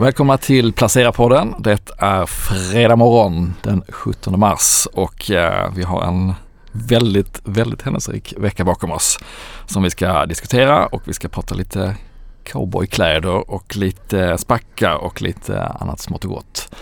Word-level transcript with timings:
Välkomna 0.00 0.38
till 0.38 0.72
Placera-podden. 0.72 1.54
Det 1.58 1.90
är 1.98 2.26
fredag 2.26 2.96
morgon 2.96 3.54
den 3.62 3.82
17 3.88 4.40
mars 4.40 4.88
och 4.92 5.30
eh, 5.30 5.72
vi 5.74 5.82
har 5.82 6.02
en 6.02 6.34
väldigt, 6.72 7.40
väldigt 7.44 7.82
händelserik 7.82 8.34
vecka 8.36 8.64
bakom 8.64 8.90
oss 8.90 9.18
som 9.66 9.82
vi 9.82 9.90
ska 9.90 10.26
diskutera 10.26 10.86
och 10.86 11.02
vi 11.04 11.12
ska 11.12 11.28
prata 11.28 11.54
lite 11.54 11.96
cowboykläder 12.44 13.50
och 13.50 13.76
lite 13.76 14.38
spackar 14.38 14.94
och 14.94 15.22
lite 15.22 15.62
annat 15.64 16.00
smått 16.00 16.24
och 16.24 16.30
gott. 16.30 16.74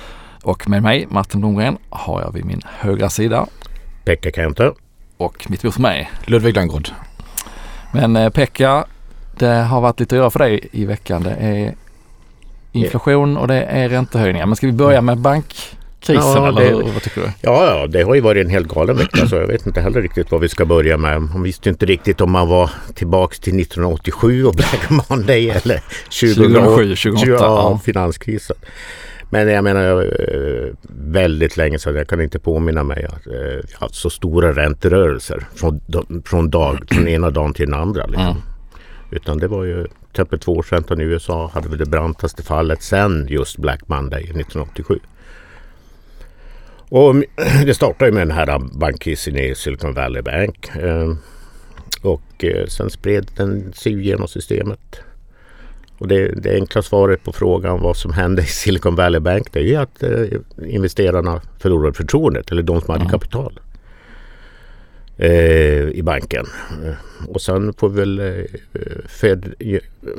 Och 0.43 0.69
med 0.69 0.83
mig, 0.83 1.07
Martin 1.11 1.41
Blomgren, 1.41 1.79
har 1.91 2.23
jag 2.23 2.33
vid 2.33 2.45
min 2.45 2.63
högra 2.65 3.09
sida 3.09 3.47
Pekka 4.05 4.31
Kenter. 4.31 4.75
och 5.17 5.47
mitt 5.51 5.65
emot 5.65 5.79
mig. 5.79 6.11
Ludvig 6.25 6.55
Dangrod. 6.55 6.89
Men 7.93 8.17
eh, 8.17 8.31
Pekka, 8.31 8.85
det 9.39 9.55
har 9.55 9.81
varit 9.81 10.01
lite 10.01 10.15
att 10.15 10.19
göra 10.19 10.31
för 10.31 10.39
dig 10.39 10.69
i 10.73 10.85
veckan. 10.85 11.23
Det 11.23 11.31
är 11.31 11.75
inflation 12.85 13.37
och 13.37 13.49
det 13.49 13.63
är 13.63 13.89
räntehöjningar. 13.89 14.47
Men 14.47 14.57
ska 14.57 14.67
vi 14.67 14.73
börja 14.73 15.01
med 15.01 15.19
bankkrisen 15.19 16.15
Ja, 16.15 16.49
eller 16.49 16.61
det- 16.61 16.67
hur- 16.67 16.93
vad 16.93 17.03
tycker 17.03 17.21
du? 17.21 17.27
Ja, 17.41 17.67
ja, 17.81 17.87
det 17.87 18.03
har 18.03 18.15
ju 18.15 18.21
varit 18.21 18.45
en 18.45 18.51
helt 18.51 18.69
galen 18.69 18.97
vecka 18.97 19.27
så 19.29 19.37
jag 19.37 19.47
vet 19.47 19.67
inte 19.67 19.81
heller 19.81 20.03
riktigt 20.03 20.31
vad 20.31 20.41
vi 20.41 20.49
ska 20.49 20.65
börja 20.65 20.97
med. 20.97 21.23
Man 21.23 21.43
visste 21.43 21.69
inte 21.69 21.87
riktigt 21.87 22.21
om 22.21 22.31
man 22.33 22.49
var 22.49 22.71
tillbaks 22.95 23.41
till 23.41 23.55
1987 23.61 24.45
och 24.45 24.55
Black 24.55 24.91
Monday 25.11 25.51
eller 25.51 25.81
2007, 26.21 26.95
2008, 26.97 27.45
Ja, 27.45 27.81
finanskrisen. 27.85 28.57
Men 29.31 29.49
jag 29.49 29.65
menar 29.65 30.03
eh, 30.03 30.75
väldigt 31.01 31.57
länge 31.57 31.79
sedan, 31.79 31.95
jag 31.97 32.09
kan 32.09 32.21
inte 32.21 32.39
påminna 32.39 32.83
mig 32.83 33.05
att 33.05 33.27
eh, 33.27 33.33
har 33.33 33.81
haft 33.81 33.95
så 33.95 34.11
stora 34.11 34.53
ränterörelser 34.53 35.47
från, 35.55 35.81
från, 36.25 36.51
dag, 36.51 36.79
från 36.91 37.09
ena 37.09 37.31
dagen 37.31 37.55
till 37.55 37.71
den 37.71 37.81
andra. 37.81 38.07
Liksom. 38.07 38.23
Mm. 38.27 38.37
Utan 39.11 39.39
det 39.39 39.49
var 39.49 39.65
ju 39.65 39.87
till 40.13 40.21
exempel 40.23 40.39
tvåårsräntan 40.39 41.01
i 41.01 41.05
USA 41.05 41.51
hade 41.55 41.69
väl 41.69 41.79
det 41.79 41.87
brantaste 41.87 42.43
fallet 42.43 42.83
sen 42.83 43.27
just 43.31 43.57
Black 43.59 43.89
Monday 43.89 44.23
1987. 44.23 44.99
Och 46.89 47.15
det 47.67 47.75
startade 47.75 48.13
med 48.13 48.21
den 48.29 48.37
här 48.37 48.59
bankkrisen 48.79 49.37
i 49.37 49.55
Silicon 49.55 49.95
Valley 49.95 50.23
Bank. 50.23 50.71
Eh, 50.77 51.13
Och 52.03 52.45
eh, 52.45 52.67
sen 52.67 52.91
spred 52.91 53.31
den 53.37 53.73
sig 53.73 54.03
genom 54.07 54.29
systemet. 54.29 55.01
Och 55.99 56.09
det, 56.09 56.29
det 56.29 56.55
enkla 56.55 56.83
svaret 56.83 57.25
på 57.25 57.33
frågan 57.33 57.81
vad 57.81 57.97
som 57.97 58.13
hände 58.13 58.43
i 58.43 58.47
Silicon 58.47 58.95
Valley 58.95 59.21
Bank 59.21 59.53
det 59.53 59.59
är 59.59 59.65
ju 59.65 59.77
att 59.77 60.03
eh, 60.03 60.25
investerarna 60.67 61.41
förlorade 61.59 61.95
förtroendet 61.95 62.53
eller 62.53 62.63
de 62.63 62.81
som 62.81 62.93
hade 62.93 63.11
kapital 63.11 63.61
eh, 65.19 65.89
i 65.89 66.03
banken. 66.05 66.47
Eh, 66.85 66.95
Och 67.29 67.41
sen 67.41 67.73
får 67.73 67.89
väl 67.89 68.19
eh, 68.19 68.45
Fed 69.09 69.55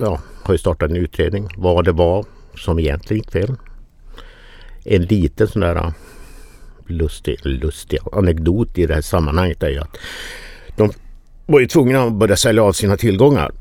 ja, 0.02 0.20
har 0.44 0.54
ju 0.54 0.58
startat 0.58 0.90
en 0.90 0.96
utredning 0.96 1.48
vad 1.58 1.86
det 1.86 1.92
var 1.92 2.26
som 2.56 2.80
egentligen 2.80 3.24
gick 3.24 3.32
fel. 3.32 3.56
En 4.86 5.02
liten 5.02 5.48
sån 5.48 5.62
där 5.62 5.76
eh, 5.76 5.92
lustig, 6.88 7.40
lustig 7.44 8.00
anekdot 8.12 8.78
i 8.78 8.86
det 8.86 8.94
här 8.94 9.02
sammanhanget 9.02 9.64
är 9.64 9.70
ju 9.70 9.80
att 9.80 9.98
de 10.78 10.92
var 11.46 11.60
ju 11.60 11.68
tvungna 11.68 12.04
att 12.04 12.14
börja 12.14 12.36
sälja 12.36 12.64
av 12.64 12.72
sina 12.72 12.98
tillgångar 12.98 13.52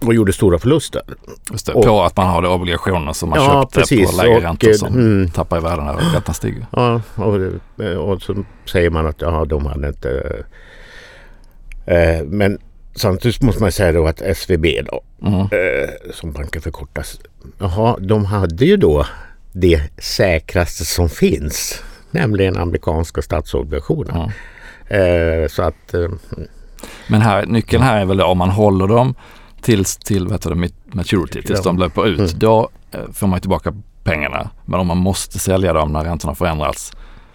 och 0.00 0.14
gjorde 0.14 0.32
stora 0.32 0.58
förluster. 0.58 1.02
Det, 1.66 1.72
Och- 1.72 1.84
på 1.84 2.02
att 2.02 2.16
man 2.16 2.26
har 2.26 2.42
det 2.42 2.48
obligationer 2.48 3.12
som 3.12 3.28
man 3.30 3.38
Ja, 3.38 3.62
köpte 3.62 3.80
precis. 3.80 4.10
på 4.10 4.16
lägre 4.22 4.36
Och, 4.36 4.42
räntor 4.42 4.72
som 4.72 4.94
mm. 4.94 5.30
tappar 5.30 5.58
i 5.58 5.60
värde 5.60 5.82
när 5.84 5.92
räntan 6.12 6.34
stiger. 6.34 6.66
Ja, 6.72 7.00
och, 7.14 8.12
och 8.12 8.22
så 8.22 8.44
säger 8.72 8.90
man 8.90 9.06
att 9.06 9.20
ja, 9.20 9.44
de 9.44 9.66
hade 9.66 9.88
inte... 9.88 10.44
Eh, 11.86 12.24
men 12.24 12.58
samtidigt 12.94 13.42
måste 13.42 13.62
man 13.62 13.72
säga 13.72 13.92
då 13.92 14.06
att 14.06 14.22
SVB 14.22 14.66
då, 14.90 15.00
Mm. 15.26 15.40
eh, 15.40 15.90
som 16.12 16.32
banken 16.32 16.62
förkortas. 16.62 17.20
Jaha, 17.58 17.96
de 18.00 18.24
hade 18.24 18.64
ju 18.64 18.76
då 18.76 19.06
det 19.52 19.80
säkraste 19.98 20.84
som 20.84 21.08
finns. 21.08 21.82
Nämligen 22.10 22.56
amerikanska 22.56 23.22
statsobligationer. 23.22 24.32
Eh, 24.88 25.48
så 25.48 25.62
att... 25.62 25.94
Men 27.08 27.20
här, 27.20 27.46
nyckeln 27.46 27.82
här 27.82 28.00
är 28.00 28.04
väl 28.04 28.20
om 28.20 28.38
man 28.38 28.50
håller 28.50 28.86
dem 28.86 29.14
tills 29.62 29.96
till 29.96 30.30
heter 30.32 30.50
det, 30.54 30.68
maturity, 30.86 31.42
tills 31.42 31.62
de 31.62 31.78
löper 31.78 32.06
ut. 32.06 32.18
Mm. 32.18 32.30
Då 32.38 32.68
får 33.12 33.26
man 33.26 33.40
tillbaka 33.40 33.72
pengarna. 34.04 34.50
Men 34.64 34.80
om 34.80 34.86
man 34.86 34.96
måste 34.96 35.38
sälja 35.38 35.72
dem 35.72 35.92
när 35.92 36.04
räntorna 36.04 36.34
förändrats 36.34 36.92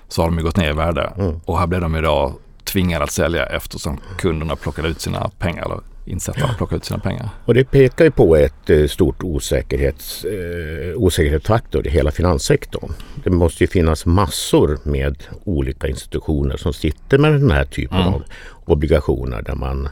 så 0.07 0.21
har 0.21 0.29
de 0.29 0.37
ju 0.37 0.43
gått 0.43 0.57
ner 0.57 0.69
i 0.69 0.73
värde. 0.73 1.13
Mm. 1.17 1.39
Och 1.45 1.59
här 1.59 1.67
blir 1.67 1.79
de 1.81 1.95
idag 1.95 2.33
tvingade 2.71 3.03
att 3.03 3.11
sälja 3.11 3.45
eftersom 3.45 3.99
kunderna 4.17 4.55
plockade 4.55 4.87
ut 4.87 5.01
sina 5.01 5.29
pengar 5.39 5.65
eller 5.65 5.79
insättarna 6.05 6.53
plockade 6.53 6.77
ut 6.77 6.85
sina 6.85 6.99
pengar. 6.99 7.29
Och 7.45 7.53
det 7.53 7.63
pekar 7.63 8.05
ju 8.05 8.11
på 8.11 8.35
ett 8.35 8.69
eh, 8.69 8.87
stort 8.87 9.23
osäkerhets, 9.23 10.25
eh, 10.25 10.95
osäkerhetsfaktor 10.95 11.87
i 11.87 11.89
hela 11.89 12.11
finanssektorn. 12.11 12.91
Det 13.23 13.29
måste 13.29 13.63
ju 13.63 13.67
finnas 13.67 14.05
massor 14.05 14.79
med 14.83 15.23
olika 15.43 15.87
institutioner 15.87 16.57
som 16.57 16.73
sitter 16.73 17.17
med 17.17 17.31
den 17.31 17.51
här 17.51 17.65
typen 17.65 17.97
Mm. 18.01 18.13
av 18.13 18.23
obligationer 18.65 19.41
där 19.41 19.55
man 19.55 19.89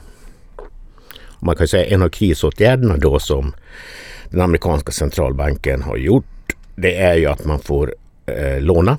man 1.39 1.55
kan 1.55 1.67
säga 1.67 1.85
en 1.85 2.01
av 2.01 2.09
krisåtgärderna 2.09 2.97
då 2.97 3.19
som 3.19 3.53
den 4.29 4.41
amerikanska 4.41 4.91
centralbanken 4.91 5.81
har 5.81 5.97
gjort 5.97 6.25
det 6.75 6.95
är 6.97 7.15
ju 7.15 7.25
att 7.25 7.45
man 7.45 7.59
får 7.59 7.95
eh, 8.25 8.61
låna 8.61 8.97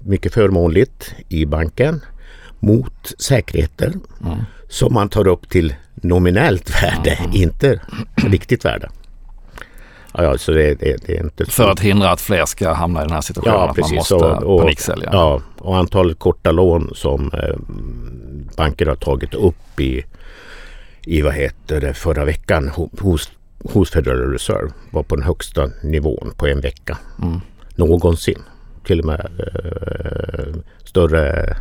mycket 0.00 0.34
förmånligt 0.34 1.14
i 1.28 1.46
banken 1.46 2.00
mot 2.62 3.12
säkerheter 3.18 3.92
Mm. 4.24 4.38
som 4.68 4.94
man 4.94 5.08
tar 5.08 5.26
upp 5.26 5.48
till 5.48 5.74
nominellt 5.94 6.82
värde, 6.82 7.18
inte 7.32 7.80
riktigt 8.16 8.64
värde. 8.64 8.88
Ja, 10.14 10.38
så 10.38 10.52
det, 10.52 10.74
det, 10.74 10.96
det 11.06 11.16
är 11.16 11.22
inte 11.22 11.44
För 11.46 11.70
att 11.70 11.80
hindra 11.80 12.10
att 12.10 12.20
fler 12.20 12.44
ska 12.46 12.72
hamna 12.72 13.00
i 13.00 13.04
den 13.04 13.12
här 13.12 13.20
situationen 13.20 13.54
Ja, 13.54 13.60
att 13.62 13.66
man 13.66 13.74
precis. 13.74 13.96
måste 13.96 14.14
Och- 14.14 14.42
och- 14.42 14.60
paniksälja. 14.60 15.08
Ja, 15.12 15.40
och 15.58 15.76
antalet 15.76 16.18
korta 16.18 16.52
lån 16.52 16.90
som 16.94 17.30
eh, 17.32 17.56
banker 18.56 18.86
har 18.86 18.94
tagit 18.96 19.34
upp 19.34 19.80
i, 19.80 20.04
i 21.06 21.22
vad 21.22 21.34
heter 21.34 21.80
det, 21.80 21.94
förra 21.94 22.24
veckan 22.24 22.70
ho- 22.70 23.00
hos, 23.02 23.30
hos 23.64 23.90
Federal 23.90 24.32
Reserve 24.32 24.70
var 24.90 25.02
på 25.02 25.16
den 25.16 25.24
högsta 25.24 25.70
nivån 25.82 26.32
på 26.36 26.46
en 26.46 26.60
vecka 26.60 26.98
Mm. 27.22 27.40
någonsin. 27.74 28.42
Till 28.84 29.00
och 29.00 29.06
med 29.06 29.20
eh, 29.38 30.54
större, 30.84 31.56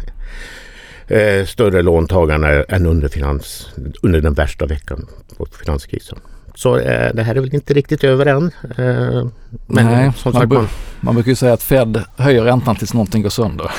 eh, 1.07 1.45
större 1.45 1.81
låntagarna 1.81 2.47
än 2.49 2.85
under, 2.85 3.07
finans, 3.07 3.69
under 4.01 4.21
den 4.21 4.33
värsta 4.33 4.65
veckan 4.65 5.07
på 5.37 5.45
finanskrisen. 5.65 6.19
Så 6.55 6.77
eh, 6.77 7.13
det 7.13 7.23
här 7.23 7.35
är 7.35 7.39
väl 7.39 7.53
inte 7.55 7.73
riktigt 7.73 8.03
över 8.03 8.25
än. 8.25 8.51
Eh, 8.77 9.27
men 9.67 9.85
Nej, 9.85 10.11
som 10.15 10.31
man 10.33 10.41
sagt 10.41 10.51
bu- 10.51 10.55
man, 10.55 10.67
Man 10.99 11.13
brukar 11.15 11.29
ju 11.29 11.35
säga 11.35 11.53
att 11.53 11.63
Fed 11.63 12.03
höjer 12.17 12.43
räntan 12.43 12.75
tills 12.75 12.93
någonting 12.93 13.21
går 13.21 13.29
sönder. 13.29 13.71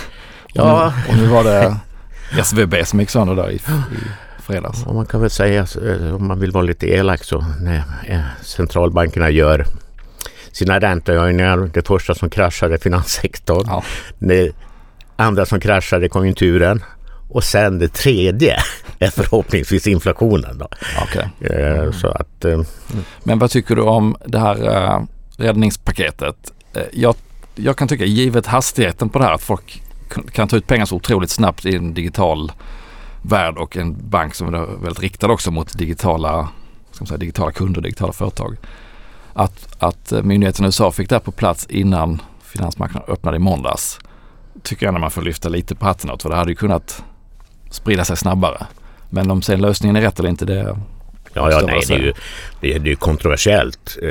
Ja. 0.53 0.87
Och, 1.09 1.15
nu, 1.15 1.23
och 1.23 1.23
nu 1.23 1.35
var 1.35 1.45
det 1.45 1.77
SVB 2.43 2.75
som 2.87 3.01
gick 3.01 3.11
sönder 3.11 3.35
där 3.35 3.51
i, 3.51 3.55
i 3.55 3.61
fredags. 4.43 4.83
Ja, 4.87 4.93
man 4.93 5.07
kan 5.07 5.21
väl 5.21 5.31
säga 5.31 5.67
eh, 5.87 6.15
om 6.15 6.27
man 6.27 6.41
vill 6.41 6.51
vara 6.51 6.65
lite 6.65 6.87
elak 6.87 7.25
så 7.25 7.45
när 7.61 7.83
eh, 8.07 8.21
centralbankerna 8.43 9.31
gör 9.31 9.67
sina 10.53 10.81
räntehöjningar. 10.81 11.71
Det 11.75 11.87
första 11.87 12.15
som 12.15 12.31
kraschar 12.31 12.71
är 12.71 12.79
finanssektorn. 12.79 13.65
Ja. 13.67 13.85
Det 14.19 14.53
andra 15.17 15.47
som 15.47 15.61
kraschar 15.61 16.01
är 16.01 16.09
konjunkturen. 16.09 16.83
Och 17.33 17.45
sen 17.45 17.79
det 17.79 17.89
tredje 17.89 18.57
är 18.99 19.11
förhoppningsvis 19.11 19.87
inflationen. 19.87 20.59
Då. 20.59 20.69
Okej. 21.03 21.29
Eh, 21.41 21.93
Så 21.93 22.09
att 22.09 22.45
eh, 22.45 22.61
Men 23.23 23.39
vad 23.39 23.51
tycker 23.51 23.77
du 23.77 23.83
om 23.83 24.17
det 24.27 24.39
här 24.39 24.69
eh, 24.69 25.03
räddningspaketet? 25.37 26.53
Jag, 26.93 27.15
jag 27.55 27.77
kan 27.77 27.89
tycka, 27.89 28.05
givet 28.05 28.47
hastigheten 28.47 29.09
på 29.09 29.19
det 29.19 29.25
här, 29.25 29.33
att 29.33 29.43
folk 29.43 29.83
kan 30.33 30.49
ta 30.49 30.57
ut 30.57 30.67
pengar 30.67 30.85
så 30.85 30.97
otroligt 30.97 31.31
snabbt 31.31 31.67
i 31.67 31.77
en 31.77 31.95
digital 31.95 32.53
värld 33.23 33.57
och 33.57 33.77
en 33.77 34.09
bank 34.09 34.35
som 34.35 34.55
är 34.55 34.83
väldigt 34.83 35.01
riktad 35.01 35.31
också 35.31 35.51
mot 35.51 35.79
digitala, 35.79 36.49
ska 36.91 37.03
man 37.03 37.07
säga, 37.07 37.19
digitala 37.19 37.53
kunder, 37.53 37.81
digitala 37.81 38.13
företag. 38.13 38.57
Att, 39.33 39.83
att 39.83 40.13
myndigheten 40.25 40.65
i 40.65 40.67
USA 40.67 40.93
fick 40.93 41.09
det 41.09 41.15
här 41.15 41.21
på 41.21 41.33
plats 41.33 41.67
innan 41.67 42.23
finansmarknaden 42.43 43.13
öppnade 43.13 43.37
i 43.37 43.41
måndags 43.41 43.99
tycker 44.63 44.87
jag 44.87 44.93
när 44.93 45.01
man 45.01 45.11
får 45.11 45.23
lyfta 45.23 45.49
lite 45.49 45.75
på 45.75 45.85
hatten 45.87 46.11
åt 46.11 46.23
för 46.23 46.31
det 46.31 46.37
hade 46.37 46.51
ju 46.51 46.57
kunnat 46.57 47.05
sprida 47.75 48.05
sig 48.05 48.17
snabbare. 48.17 48.67
Men 49.11 49.31
om 49.31 49.43
sen 49.43 49.61
lösningen 49.61 49.97
är 49.97 50.01
rätt 50.01 50.19
eller 50.19 50.29
inte 50.29 50.45
det 50.45 50.77
Ja, 51.35 51.51
ja 51.51 51.63
nej, 51.67 51.81
det 51.89 51.95
är 51.95 51.99
ju 51.99 52.13
det 52.61 52.75
är, 52.75 52.79
det 52.79 52.91
är 52.91 52.95
kontroversiellt 52.95 53.99
eh, 54.03 54.09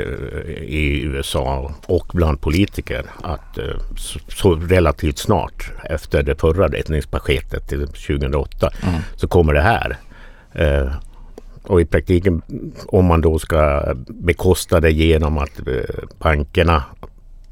i 0.62 1.02
USA 1.04 1.74
och 1.86 2.06
bland 2.12 2.40
politiker 2.40 3.04
att 3.22 3.58
eh, 3.58 3.64
så, 3.96 4.18
så 4.28 4.54
relativt 4.54 5.18
snart 5.18 5.70
efter 5.84 6.22
det 6.22 6.40
förra 6.40 6.68
räddningspaketet 6.68 7.68
till 7.68 7.86
2008 7.86 8.70
Mm. 8.82 9.00
så 9.16 9.28
kommer 9.28 9.54
det 9.54 9.60
här. 9.60 9.96
Eh, 10.52 10.92
och 11.62 11.80
i 11.80 11.84
praktiken 11.84 12.42
om 12.86 13.04
man 13.04 13.20
då 13.20 13.38
ska 13.38 13.82
bekosta 14.08 14.80
det 14.80 14.90
genom 14.90 15.38
att 15.38 15.58
eh, 15.68 16.04
bankerna, 16.18 16.82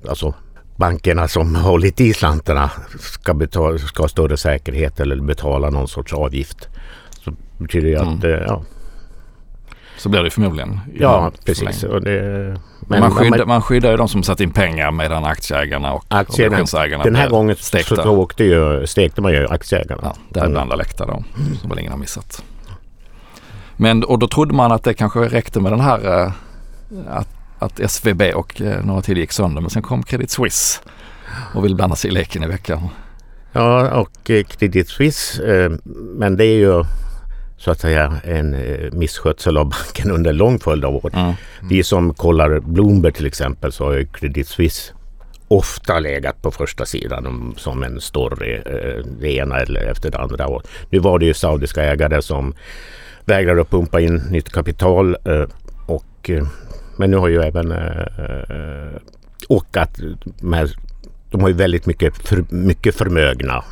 alltså 0.08 0.34
bankerna 0.80 1.28
som 1.28 1.54
hållit 1.56 2.00
i 2.00 2.14
slantarna 2.14 2.70
ska, 3.00 3.34
betala, 3.34 3.78
ska 3.78 4.02
ha 4.02 4.08
större 4.08 4.36
säkerhet 4.36 5.00
eller 5.00 5.16
betala 5.16 5.70
någon 5.70 5.88
sorts 5.88 6.12
avgift. 6.12 6.68
Så 7.24 7.32
betyder 7.58 7.90
det 7.90 7.96
att 7.96 8.24
Mm. 8.24 8.34
eh, 8.34 8.44
ja, 8.46 8.62
Så 9.98 10.08
blir 10.08 10.22
det 10.22 10.30
förmodligen. 10.30 10.80
Ja, 10.94 11.32
precis. 11.46 11.84
Och 11.84 12.02
det, 12.02 12.20
men 12.80 13.00
man, 13.00 13.10
skyddar, 13.10 13.46
man 13.46 13.62
skyddar 13.62 13.90
ju 13.90 13.96
de 13.96 14.08
som 14.08 14.22
satt 14.22 14.40
in 14.40 14.50
pengar 14.50 14.90
medan 14.90 15.24
aktieägarna 15.24 15.92
och 15.92 16.04
aktieägarna, 16.08 16.46
obligationsägarna 16.56 17.04
Den 17.04 17.14
här 17.14 17.28
gången 17.28 17.56
stekta. 17.56 17.96
så 17.96 18.10
åkte 18.10 18.44
ju, 18.44 18.86
stekte 18.86 19.20
man 19.20 19.32
ju 19.32 19.46
aktieägarna. 19.48 20.00
Ja, 20.04 20.14
däribland 20.28 20.66
mm. 20.66 20.72
Alecta 20.72 21.06
då, 21.06 21.24
som 21.60 21.70
väl 21.70 21.78
ingen 21.78 21.92
har 21.92 21.98
missat. 21.98 22.42
Men 23.76 24.04
och 24.04 24.18
då 24.18 24.28
trodde 24.28 24.54
man 24.54 24.72
att 24.72 24.84
det 24.84 24.94
kanske 24.94 25.20
räckte 25.20 25.60
med 25.60 25.72
den 25.72 25.80
här 25.80 26.22
eh, 26.24 26.32
att, 27.08 27.28
att 27.60 27.80
SVB 27.80 28.22
och 28.34 28.60
eh, 28.60 28.84
några 28.84 29.02
till 29.02 29.18
gick 29.18 29.32
sönder. 29.32 29.60
Men 29.60 29.70
sen 29.70 29.82
kom 29.82 30.02
Credit 30.02 30.30
Suisse 30.30 30.80
och 31.54 31.64
vill 31.64 31.74
blanda 31.74 31.96
sig 31.96 32.10
i 32.10 32.14
leken 32.14 32.42
i 32.42 32.46
veckan. 32.46 32.88
Ja, 33.52 34.00
och 34.00 34.30
eh, 34.30 34.44
Credit 34.44 34.88
Suisse, 34.88 35.42
men 35.94 36.36
det 36.36 36.44
är 36.44 36.56
ju 36.56 36.84
så 37.56 37.70
att 37.70 37.80
säga 37.80 38.20
en 38.24 38.56
misskötsel 38.92 39.56
av 39.56 39.68
banken 39.68 40.10
under 40.10 40.30
en 40.30 40.36
lång 40.36 40.58
följd 40.58 40.84
av 40.84 40.94
år. 40.94 41.10
Mm. 41.14 41.32
Vi 41.62 41.82
som 41.82 42.14
kollar 42.14 42.60
Bloomberg 42.60 43.12
till 43.12 43.26
exempel 43.26 43.72
så 43.72 43.84
har 43.84 43.92
ju 43.92 44.06
Credit 44.06 44.48
Suisse 44.48 44.92
ofta 45.48 45.98
legat 45.98 46.42
på 46.42 46.50
första 46.50 46.86
sidan 46.86 47.54
som 47.56 47.82
en 47.82 48.00
story, 48.00 48.62
det 49.20 49.32
ena 49.34 49.60
eller 49.60 49.80
efter 49.80 50.10
det 50.10 50.18
andra. 50.18 50.46
Och 50.46 50.62
nu 50.90 50.98
var 50.98 51.18
det 51.18 51.26
ju 51.26 51.34
saudiska 51.34 51.82
ägare 51.82 52.22
som 52.22 52.54
vägrar 53.30 53.56
att 53.56 53.70
pumpa 53.70 54.00
in 54.00 54.16
nytt 54.30 54.52
kapital. 54.52 55.16
Eh, 55.24 55.44
och, 55.86 56.30
eh, 56.30 56.46
men 57.00 57.11
nu 57.11 57.17
har 57.17 57.29
ju 57.29 57.43
även 57.43 57.73
eh, 57.73 59.00
och 59.49 59.76
att 59.76 60.00
de, 60.41 60.52
här, 60.52 60.70
de 61.31 61.41
har 61.41 61.49
ju 61.49 61.55
väldigt 61.55 61.87
mycket, 61.87 62.29
för, 62.29 62.44
mycket 62.49 62.94
förmögna 62.94 63.64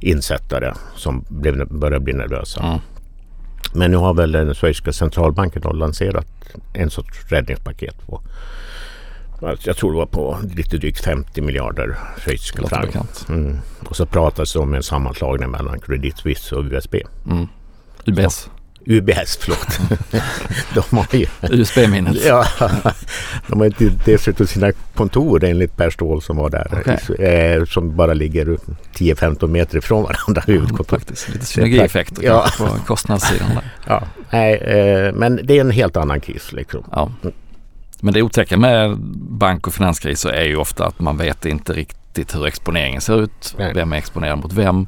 insättare 0.00 0.74
som 0.96 1.24
blev, 1.28 1.68
börjar 1.68 1.98
bli 1.98 2.12
nervösa. 2.12 2.62
Mm. 2.62 2.78
Men 3.74 3.90
nu 3.90 3.96
har 3.96 4.14
väl 4.14 4.32
den 4.32 4.54
schweiziska 4.54 4.92
centralbanken 4.92 5.62
lanserat 5.62 6.26
en 6.72 6.90
sorts 6.90 7.32
räddningspaket 7.32 8.06
på 8.06 8.22
jag 9.64 9.76
tror 9.76 9.92
det 9.92 9.98
var 9.98 10.06
på 10.06 10.38
lite 10.54 10.76
drygt 10.76 11.04
50 11.04 11.40
miljarder 11.40 11.98
schweiziska 12.18 12.68
franc. 12.68 12.94
Mm. 13.28 13.58
Och 13.88 13.96
så 13.96 14.06
pratas 14.06 14.52
det 14.52 14.58
om 14.58 14.74
en 14.74 14.82
sammanslagning 14.82 15.50
mellan 15.50 15.80
Credit 15.80 16.18
Suisse 16.18 16.54
och 16.54 16.64
USB. 16.64 16.94
Mm. 17.26 17.46
UBS. 18.06 18.50
UBS, 18.86 19.36
förlåt. 19.40 19.80
de 20.74 20.96
har 20.96 21.06
ju... 21.10 21.26
USB-minnet. 21.42 22.24
ja, 22.26 22.46
de 23.46 23.60
har 23.60 23.72
ju 23.78 23.90
dessutom 24.04 24.46
sina 24.46 24.72
kontor 24.94 25.44
enligt 25.44 25.76
Per 25.76 25.90
Ståhl 25.90 26.22
som 26.22 26.36
var 26.36 26.50
där. 26.50 26.68
Okay. 26.80 27.26
Eh, 27.26 27.64
som 27.64 27.96
bara 27.96 28.14
ligger 28.14 28.58
10-15 28.94 29.46
meter 29.46 29.78
ifrån 29.78 30.02
varandra. 30.02 30.42
Ja, 30.46 30.84
faktiskt. 30.88 31.28
Lite 31.28 31.46
synergieffekter 31.46 32.22
ja. 32.22 32.46
på 32.58 32.66
kostnadssidan 32.86 33.48
där. 33.48 33.64
Ja, 33.86 34.02
nej, 34.30 34.54
eh, 34.54 35.12
men 35.12 35.40
det 35.44 35.56
är 35.56 35.60
en 35.60 35.70
helt 35.70 35.96
annan 35.96 36.20
kris 36.20 36.52
liksom. 36.52 36.84
Ja. 36.92 37.12
Men 38.00 38.14
det 38.14 38.22
otäcka 38.22 38.56
med 38.56 38.96
bank 39.16 39.66
och 39.66 39.74
finanskriser 39.74 40.30
är 40.30 40.44
ju 40.44 40.56
ofta 40.56 40.86
att 40.86 41.00
man 41.00 41.16
vet 41.16 41.46
inte 41.46 41.72
riktigt 41.72 42.34
hur 42.34 42.46
exponeringen 42.46 43.00
ser 43.00 43.22
ut. 43.22 43.54
Nej. 43.58 43.72
Vem 43.74 43.92
är 43.92 43.96
exponerad 43.96 44.38
mot 44.38 44.52
vem? 44.52 44.86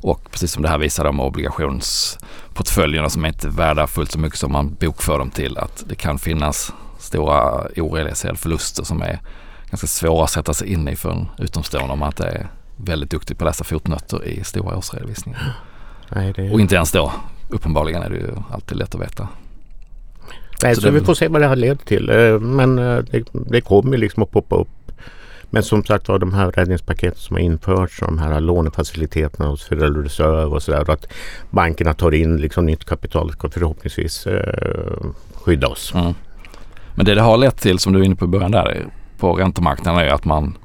Och 0.00 0.30
precis 0.30 0.52
som 0.52 0.62
det 0.62 0.68
här 0.68 0.78
visar 0.78 1.04
de 1.04 1.20
obligationsportföljerna 1.20 3.08
som 3.08 3.24
är 3.24 3.28
inte 3.28 3.46
är 3.46 3.50
värda 3.50 3.86
fullt 3.86 4.12
så 4.12 4.18
mycket 4.18 4.38
som 4.38 4.52
man 4.52 4.76
bokför 4.80 5.18
dem 5.18 5.30
till 5.30 5.58
att 5.58 5.84
det 5.88 5.94
kan 5.94 6.18
finnas 6.18 6.72
stora 6.98 7.66
orealiserade 7.76 8.38
förluster 8.38 8.82
som 8.82 9.02
är 9.02 9.20
ganska 9.70 9.86
svåra 9.86 10.24
att 10.24 10.30
sätta 10.30 10.54
sig 10.54 10.72
in 10.72 10.88
i 10.88 10.96
för 10.96 11.10
en 11.10 11.28
utomstående 11.38 11.92
om 11.92 11.98
man 11.98 12.08
inte 12.08 12.24
är 12.24 12.48
väldigt 12.76 13.10
duktig 13.10 13.38
på 13.38 13.44
att 13.44 13.48
läsa 13.48 13.64
fotnötter 13.64 14.24
i 14.24 14.44
stora 14.44 14.76
årsredovisningar. 14.76 15.54
Nej, 16.08 16.32
det... 16.36 16.50
Och 16.50 16.60
inte 16.60 16.74
ens 16.74 16.92
då. 16.92 17.12
Uppenbarligen 17.48 18.02
är 18.02 18.10
det 18.10 18.16
ju 18.16 18.30
alltid 18.50 18.78
lätt 18.78 18.94
att 18.94 19.00
veta. 19.00 19.28
Nej, 20.62 20.74
så, 20.74 20.80
så 20.80 20.90
vi 20.90 21.00
får 21.00 21.14
se 21.14 21.28
vad 21.28 21.40
det 21.40 21.46
har 21.46 21.56
lett 21.56 21.86
till. 21.86 22.10
Eh, 22.10 22.40
men 22.40 22.78
eh, 22.78 22.98
det, 23.10 23.24
det 23.32 23.60
kommer 23.60 23.96
liksom 23.96 24.22
att 24.22 24.30
poppa 24.30 24.56
upp 24.56 24.68
men 25.50 25.62
som 25.62 25.84
sagt 25.84 26.08
var 26.08 26.18
de 26.18 26.32
här 26.32 26.50
räddningspaketen 26.50 27.18
som 27.18 27.36
har 27.36 27.40
införts 27.40 28.02
och 28.02 28.08
de 28.08 28.18
här 28.18 28.40
lånefaciliteterna 28.40 29.48
hos 29.48 29.64
Federal 29.64 30.02
Reserve 30.02 30.44
och 30.44 30.62
sådär. 30.62 30.90
Att 30.90 31.06
bankerna 31.50 31.94
tar 31.94 32.14
in 32.14 32.36
liksom 32.36 32.66
nytt 32.66 32.84
kapital 32.84 33.32
ska 33.32 33.48
förhoppningsvis 33.48 34.26
eh, 34.26 35.10
skydda 35.34 35.68
oss. 35.68 35.94
Mm. 35.94 36.14
Men 36.94 37.06
det 37.06 37.14
det 37.14 37.22
har 37.22 37.36
lett 37.36 37.56
till 37.56 37.78
som 37.78 37.92
du 37.92 38.00
är 38.00 38.04
inne 38.04 38.16
på 38.16 38.24
i 38.24 38.28
början 38.28 38.50
där 38.50 38.86
på 39.18 39.32
räntemarknaden 39.32 40.00
är 40.00 40.08
att 40.08 40.24
man, 40.24 40.58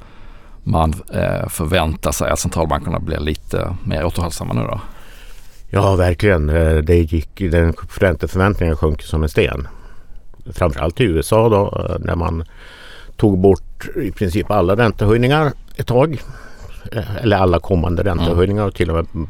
man 0.64 0.94
eh, 1.14 1.48
förväntar 1.50 2.12
sig 2.12 2.32
att 2.32 2.40
centralbankerna 2.40 3.00
blir 3.00 3.20
lite 3.20 3.76
mer 3.84 4.06
återhållsamma 4.06 4.54
nu 4.54 4.62
då? 4.62 4.82
Ja, 5.70 5.96
verkligen. 5.96 6.50
Eh, 6.50 6.76
det 6.76 6.96
gick, 6.96 7.38
den 7.38 7.74
ränteförväntningen 8.00 8.78
sjönk 8.78 9.02
som 9.02 9.24
en 9.24 9.30
sten. 9.30 9.68
Framförallt 10.54 11.02
i 11.02 11.04
USA 11.04 11.50
då 11.50 11.86
eh, 11.90 11.96
när 12.00 12.16
man 12.16 12.44
tog 13.18 13.40
bort 13.40 13.88
i 13.96 14.12
princip 14.12 14.52
alla 14.52 14.76
räntehöjningar 14.76 15.52
ett 15.76 15.88
tag. 15.88 16.22
Eh, 16.92 17.16
eller 17.16 17.38
alla 17.38 17.60
kommande 17.60 18.04
räntehöjningar 18.04 18.68
och 18.68 18.76
till 18.76 18.90
och 18.92 18.96
med 18.96 19.28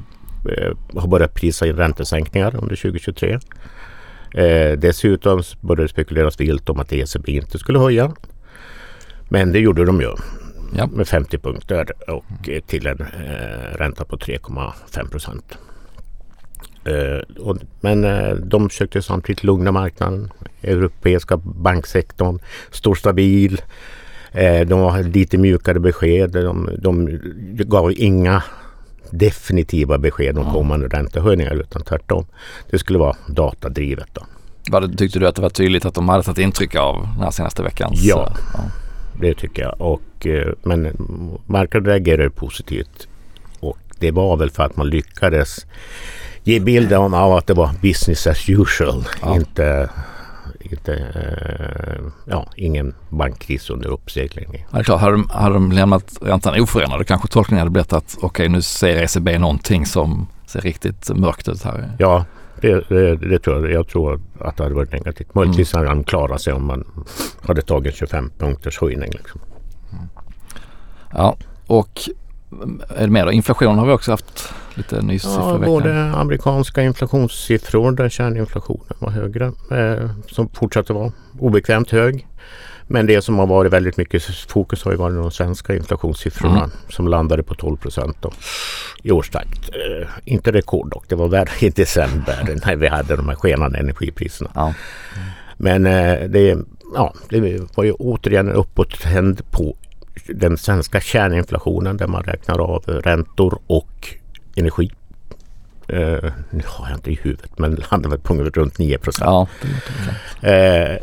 eh, 0.58 1.00
har 1.02 1.08
börjat 1.08 1.34
prisa 1.34 1.68
in 1.68 1.76
räntesänkningar 1.76 2.56
under 2.56 2.76
2023. 2.76 3.40
Eh, 4.34 4.78
dessutom 4.78 5.44
började 5.62 5.84
det 5.84 5.90
spekuleras 5.90 6.40
vilt 6.40 6.70
om 6.70 6.80
att 6.80 6.94
ECB 6.94 7.32
inte 7.32 7.60
skulle 7.60 7.80
höja. 7.80 8.12
Men 9.30 9.52
det 9.52 9.60
gjorde 9.60 9.86
de 9.86 10.02
ju. 10.02 10.16
Ja. 10.76 10.88
Med 10.88 11.08
50 11.08 11.38
punkter 11.38 11.92
och 12.08 12.50
eh, 12.50 12.62
till 12.62 12.88
en 12.88 13.02
eh, 13.02 13.78
ränta 13.78 14.06
på 14.06 14.18
3,5 14.18 15.10
procent. 15.12 15.58
Eh, 16.86 17.54
men 17.82 18.04
eh, 18.04 18.36
de 18.36 18.70
försökte 18.70 19.02
samtidigt 19.02 19.44
lugna 19.44 19.72
marknaden. 19.72 20.32
Europeiska 20.64 21.38
banksektorn 21.38 22.40
står 22.72 22.96
stabil. 22.96 23.62
Eh, 24.32 24.68
de 24.68 24.80
har 24.80 25.04
lite 25.04 25.38
mjukare 25.38 25.80
besked. 25.80 26.32
De, 26.32 26.70
de 26.78 27.20
gav 27.64 27.92
inga 27.92 28.44
definitiva 29.10 29.98
besked 29.98 30.38
om 30.38 30.54
kommande 30.54 30.88
räntehöjningar 30.88 31.56
utan 31.56 31.82
tvärtom. 31.84 32.26
Det 32.70 32.80
skulle 32.80 33.00
vara 33.00 33.16
datadrivet. 33.28 34.08
Då. 34.14 34.26
Vad, 34.72 34.98
tyckte 34.98 35.20
du 35.20 35.28
att 35.28 35.36
det 35.36 35.42
var 35.42 35.50
tydligt 35.50 35.86
att 35.86 35.94
de 35.94 36.10
hade 36.10 36.24
tagit 36.24 36.38
intryck 36.38 36.76
av 36.76 37.02
den 37.02 37.24
här 37.24 37.32
senaste 37.32 37.64
veckans? 37.64 38.04
Ja, 38.04 38.36
ja. 38.54 38.60
det 39.22 39.34
tycker 39.34 39.62
jag. 39.62 39.82
Och, 39.82 40.28
men 40.64 40.98
marknaden 41.46 41.86
reagerade 41.86 42.30
positivt. 42.30 43.08
Och 43.60 43.78
det 44.00 44.12
var 44.12 44.38
väl 44.38 44.50
för 44.50 44.64
att 44.64 44.78
man 44.78 44.90
lyckades 44.90 45.66
ge 46.44 46.60
bilden 46.60 47.14
av 47.14 47.34
att 47.34 47.48
det 47.48 47.54
var 47.54 47.70
business 47.82 48.28
as 48.28 48.50
usual. 48.50 49.04
Ja. 49.22 49.36
Inte, 49.36 49.90
inte, 50.72 50.94
eh, 50.96 52.04
ja, 52.26 52.48
ingen 52.56 52.96
bankkris 53.10 53.70
under 53.70 53.90
uppsegling. 53.90 54.48
Ja, 54.52 54.66
det 54.72 54.80
är 54.80 54.84
klart, 54.84 55.02
hade 55.02 55.14
de, 55.14 55.30
hade 55.30 55.54
de 55.54 55.72
lämnat 55.72 56.18
räntan 56.22 56.62
oförändrad 56.62 57.08
kanske 57.08 57.28
tolkningen 57.28 57.60
hade 57.60 57.72
blivit 57.72 57.94
att 57.94 58.16
okej 58.18 58.26
okay, 58.28 58.48
nu 58.48 58.62
ser 58.62 59.04
ECB 59.04 59.40
någonting 59.40 59.86
som 59.86 60.28
ser 60.46 60.62
riktigt 60.62 61.10
mörkt 61.10 61.48
ut 61.48 61.64
här. 61.64 61.92
Ja, 62.00 62.26
det, 62.62 62.90
det, 62.90 63.16
det, 63.16 63.40
tror 63.40 63.62
jag. 63.62 63.72
Jag 63.72 63.88
tror 63.88 64.22
att 64.40 64.58
det 64.58 64.64
hade 64.64 64.76
varit 64.76 64.92
negativt. 64.92 65.36
Möjligtvis 65.36 65.74
mm. 65.74 65.80
hade 65.80 65.96
han 65.96 66.04
klarat 66.04 66.42
sig 66.42 66.54
om 66.54 66.66
man 66.68 67.06
hade 67.48 67.62
tagit 67.62 67.96
25 67.96 68.32
punkters 68.38 68.82
höjning. 68.82 69.12
Liksom. 69.12 69.42
Mm. 69.92 70.10
Ja, 71.14 71.38
och 71.68 72.02
är 72.98 73.02
det 73.02 73.12
mer 73.12 73.26
då? 73.26 73.32
Inflation 73.32 73.78
har 73.78 73.86
vi 73.86 73.92
också 73.92 74.12
haft 74.12 74.54
lite 74.78 75.02
nysiffror 75.02 75.60
ja, 75.62 75.68
Både 75.68 76.04
amerikanska 76.04 76.84
inflationssiffror 76.84 77.92
där 77.92 78.10
kärninflationen 78.10 78.94
var 79.00 79.10
högre 79.10 79.52
eh, 79.72 80.10
som 80.28 80.50
fortsatte 80.50 80.94
vara 80.94 81.12
obekvämt 81.40 81.92
hög. 81.92 82.28
Men 82.88 83.06
det 83.06 83.22
som 83.22 83.40
har 83.40 83.48
varit 83.48 83.74
väldigt 83.74 83.98
mycket 83.98 84.24
fokus 84.24 84.84
har 84.84 84.92
ju 84.92 84.98
varit 84.98 85.16
de 85.16 85.32
svenska 85.32 85.76
inflationssiffrorna 85.76 86.58
mm. 86.58 86.72
som 86.90 87.08
landade 87.08 87.44
på 87.44 87.56
12 87.56 87.78
procent 87.78 88.26
i 89.04 89.12
årstakt. 89.12 89.70
Eh, 89.70 90.08
inte 90.26 90.52
rekord 90.52 90.90
dock, 90.90 91.06
det 91.08 91.16
var 91.16 91.28
värre 91.28 91.50
i 91.66 91.70
december 91.70 92.60
när 92.66 92.76
vi 92.76 92.88
hade 92.88 93.16
de 93.16 93.30
här 93.30 93.36
skenande 93.36 93.80
energipriserna. 93.80 94.52
Ja. 94.56 94.74
Men 95.58 95.86
eh, 95.86 96.30
det, 96.30 96.58
ja, 96.96 97.14
det 97.30 97.68
var 97.76 97.84
ju 97.84 97.94
återigen 97.94 98.48
en 98.48 98.56
uppåttänd 98.56 99.52
på 99.52 99.76
den 100.28 100.58
svenska 100.58 101.02
kärninflationen 101.02 101.98
där 101.98 102.08
man 102.08 102.24
räknar 102.24 102.60
av 102.60 102.84
räntor 102.86 103.60
och 103.68 104.16
energi. 104.56 104.92
Uh, 105.94 106.32
nu 106.50 106.64
har 106.66 106.90
jag 106.90 106.98
inte 106.98 107.12
i 107.12 107.20
huvudet 107.22 107.60
men 107.60 107.76
landar 107.92 108.10
väl 108.10 108.20
på 108.20 108.34
runt 108.34 108.78
9 108.78 108.98
procent. 108.98 109.50
Ja, 110.42 110.92
uh, 110.92 110.98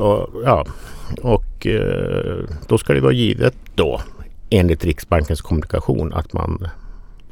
och, 0.00 0.42
ja, 0.44 0.66
och 1.22 1.66
uh, 1.66 2.44
då 2.68 2.78
ska 2.78 2.92
det 2.92 3.00
vara 3.00 3.12
givet 3.12 3.54
då 3.74 4.00
enligt 4.50 4.84
Riksbankens 4.84 5.40
kommunikation 5.40 6.12
att 6.12 6.32
man, 6.32 6.68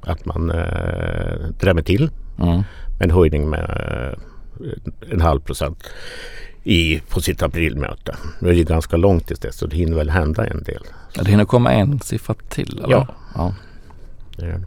att 0.01 0.25
man 0.25 0.51
uh, 0.51 1.49
drämmer 1.61 1.83
till 1.83 2.11
mm. 2.39 2.63
en 3.01 3.11
höjning 3.11 3.51
med 3.51 4.17
en 5.11 5.21
halv 5.21 5.41
procent 5.41 5.85
i, 6.65 7.01
på 7.09 7.21
sitt 7.21 7.43
aprilmöte. 7.43 8.17
Nu 8.39 8.51
är 8.51 8.55
det 8.55 8.65
ganska 8.65 8.97
långt 8.97 9.27
tills 9.27 9.41
dess 9.41 9.57
så 9.57 9.67
det 9.67 9.77
hinner 9.77 9.97
väl 9.97 10.11
hända 10.11 10.47
en 10.47 10.63
del. 10.63 10.83
Ja, 11.15 11.23
det 11.23 11.31
hinner 11.31 11.45
komma 11.45 11.73
en 11.73 12.01
siffra 12.01 12.35
till? 12.49 12.81
Eller? 12.85 12.91
Ja. 12.91 13.07
ja. 13.35 13.55
Det. 14.37 14.63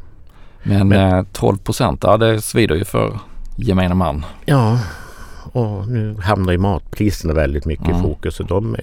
Men, 0.63 0.88
Men 0.88 1.25
12 1.25 1.58
eh, 1.58 1.63
procent, 1.63 2.00
ja 2.03 2.18
det 2.18 2.41
svider 2.41 2.75
ju 2.75 2.86
för 2.86 3.20
gemene 3.56 3.96
man. 3.96 4.25
Ja, 4.46 4.80
och 5.53 5.88
nu 5.88 6.15
hamnar 6.22 6.51
ju 6.51 6.58
matpriserna 6.58 7.34
väldigt 7.34 7.65
mycket 7.65 7.88
Mm. 7.88 8.00
i 8.00 8.03
fokus. 8.03 8.39
Och 8.39 8.46
de 8.46 8.75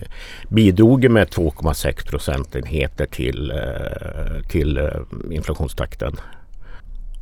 bidrog 0.48 1.10
med 1.10 1.28
2,6 1.28 2.06
procentenheter 2.08 3.06
till, 3.06 3.50
eh, 3.50 4.48
till 4.48 4.76
eh, 4.78 4.84
inflationstakten. 5.30 6.16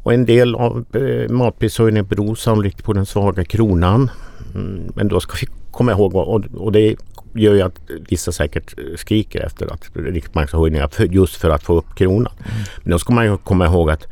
Och 0.03 0.15
en 0.15 0.27
del 0.27 0.55
av 0.55 0.85
matprishöjningen 1.31 2.07
beror 2.07 2.35
sannolikt 2.35 2.85
på 2.85 2.93
den 2.93 3.07
svaga 3.07 3.45
kronan. 3.45 4.11
Mm, 4.55 4.93
Men 4.95 5.09
då 5.09 5.21
ska 5.21 5.37
vi 5.41 5.47
komma 5.71 5.93
ihåg, 5.93 6.15
och, 6.55 6.73
det 6.73 6.97
gör 7.35 7.55
ju 7.55 7.63
att 7.63 7.81
vissa 8.09 8.33
säkert 8.33 8.75
skriker 8.97 9.41
efter 9.41 9.73
att 9.73 9.91
riksbankshöjningar 9.95 10.89
för, 10.89 11.05
just 11.05 11.37
för 11.37 11.51
att 11.51 11.63
få 11.63 11.75
upp 11.79 11.95
kronan. 11.95 12.33
Men 12.83 12.91
då 12.91 12.99
ska 12.99 13.13
man 13.13 13.25
ju 13.25 13.37
komma 13.37 13.67
ihåg 13.67 13.91
att 13.91 14.07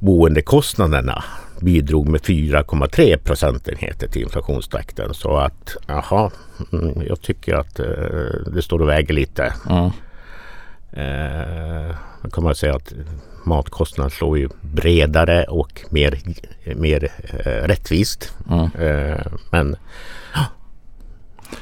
boendekostnaderna 0.00 1.24
bidrog 1.60 2.08
med 2.08 2.20
4,3 2.20 3.16
procentenheter 3.16 4.08
till 4.08 4.22
inflationstakten. 4.22 5.14
Så 5.14 5.36
att, 5.36 5.76
jaha, 5.86 6.30
mm, 6.72 7.02
jag 7.06 7.20
tycker 7.20 7.54
att 7.54 7.78
eh, 7.78 8.52
det 8.54 8.62
står 8.62 8.82
och 8.82 8.88
väger 8.88 9.14
lite. 9.14 9.54
Mm. 9.70 9.90
Eh, 10.92 11.96
då 12.22 12.30
kan 12.30 12.44
man 12.44 12.54
säga 12.54 12.74
att 12.74 12.92
matkostnaden 13.44 14.10
slår 14.10 14.38
ju 14.38 14.48
bredare 14.60 15.44
och 15.44 15.84
mer, 15.90 16.18
mer 16.76 17.08
eh, 17.44 17.66
rättvist. 17.66 18.34
Mm. 18.50 18.70
Eh, 18.78 19.26
men 19.50 19.76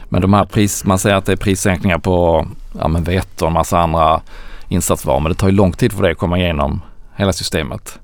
Men 0.09 0.23
de 0.23 0.35
här 0.35 0.45
pris, 0.45 0.85
man 0.85 0.99
säger 0.99 1.16
att 1.16 1.26
det 1.26 1.33
är 1.33 1.37
prissänkningar 1.37 1.99
på 1.99 2.47
ja, 2.78 2.88
men 2.88 3.04
vete 3.04 3.45
och 3.45 3.49
en 3.49 3.52
massa 3.52 3.78
andra 3.78 4.21
insatsvaror. 4.68 5.21
Men 5.21 5.33
det 5.33 5.38
tar 5.38 5.49
ju 5.49 5.54
lång 5.54 5.73
tid 5.73 5.92
för 5.92 6.02
det 6.02 6.11
att 6.11 6.18
komma 6.18 6.38
igenom 6.38 6.80
hela 7.16 7.33
systemet. 7.33 7.99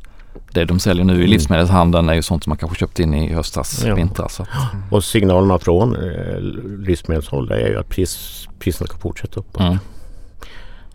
Det 0.54 0.64
de 0.64 0.78
säljer 0.80 1.04
nu 1.04 1.12
i 1.12 1.16
Mm. 1.16 1.30
livsmedelshandeln 1.30 2.08
är 2.08 2.14
ju 2.14 2.22
sånt 2.22 2.44
som 2.44 2.50
man 2.50 2.56
kanske 2.58 2.78
köpt 2.78 3.00
in 3.00 3.14
i 3.14 3.32
höstas, 3.34 3.84
Ja. 3.86 3.94
vintras. 3.94 4.34
Så 4.34 4.42
att, 4.42 4.48
Och 4.90 5.04
signalerna 5.04 5.58
från 5.58 5.96
eh, 5.96 6.38
livsmedelshåll 6.78 7.50
är 7.52 7.68
ju 7.68 7.78
att 7.78 7.88
pris, 7.88 8.46
priserna 8.58 8.86
ska 8.86 8.98
fortsätta 8.98 9.40
uppåt. 9.40 9.60
mm. 9.60 9.78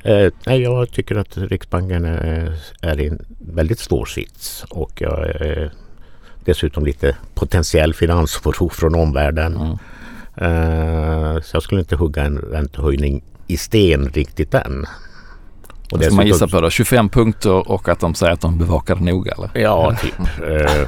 Eh, 0.04 0.32
nej, 0.46 0.62
jag 0.62 0.92
tycker 0.92 1.16
att 1.16 1.38
Riksbanken 1.38 2.06
är, 2.06 2.54
är 2.82 3.00
i 3.00 3.08
en 3.08 3.26
väldigt 3.40 3.80
svår 3.80 4.06
sits 4.06 4.66
och 4.70 4.92
jag 5.02 5.28
är 5.30 5.72
dessutom 6.46 6.86
lite 6.86 7.16
potentiell 7.34 7.94
finansoro 7.94 8.70
från 8.74 8.96
omvärlden. 8.96 9.56
Mm. 9.56 9.72
Eh, 10.36 11.42
så 11.42 11.56
jag 11.56 11.64
skulle 11.64 11.82
inte 11.82 11.96
hugga 11.96 12.24
en 12.24 12.38
räntehöjning 12.38 13.24
i 13.48 13.58
sten 13.58 14.10
riktigt 14.10 14.54
än. 14.54 14.86
Och 15.92 16.04
ska 16.04 16.16
man 16.16 16.28
gissa 16.28 16.48
på 16.48 16.62
då? 16.62 16.70
25 16.70 17.10
punkter 17.10 17.72
och 17.72 17.90
att 17.90 18.00
de 18.00 18.16
säger 18.16 18.34
att 18.34 18.42
de 18.42 18.58
bevakar 18.58 18.96
det 18.96 19.04
noga 19.04 19.32
eller? 19.32 19.50
Ja, 19.54 19.96
typ. 20.02 20.14
Eh, 20.48 20.88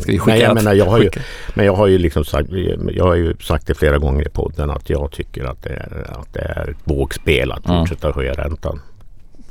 Ska 0.00 0.12
vi 0.12 0.18
skicka 0.18 0.24
Nej, 0.26 0.40
jag 0.40 0.54
menar, 0.54 0.72
jag 0.74 0.86
har 0.86 0.98
ju, 0.98 1.10
men 1.54 1.66
jag 1.66 1.74
har 1.74 1.86
ju 1.86 1.98
liksom 1.98 2.24
sagt, 2.24 2.48
jag 2.92 3.04
har 3.04 3.14
ju 3.14 3.36
sagt 3.40 3.66
det 3.66 3.74
flera 3.74 3.98
gånger 3.98 4.26
i 4.26 4.28
podden 4.30 4.70
att 4.70 4.90
jag 4.90 5.10
tycker 5.12 5.44
att 5.44 5.62
det 5.62 5.70
är, 5.70 6.06
att 6.20 6.32
det 6.32 6.40
är 6.40 6.70
ett 6.70 6.76
vågspel 6.84 7.52
att 7.52 7.66
Mm. 7.66 7.78
fortsätta 7.80 8.12
höja 8.12 8.32
räntan. 8.32 8.80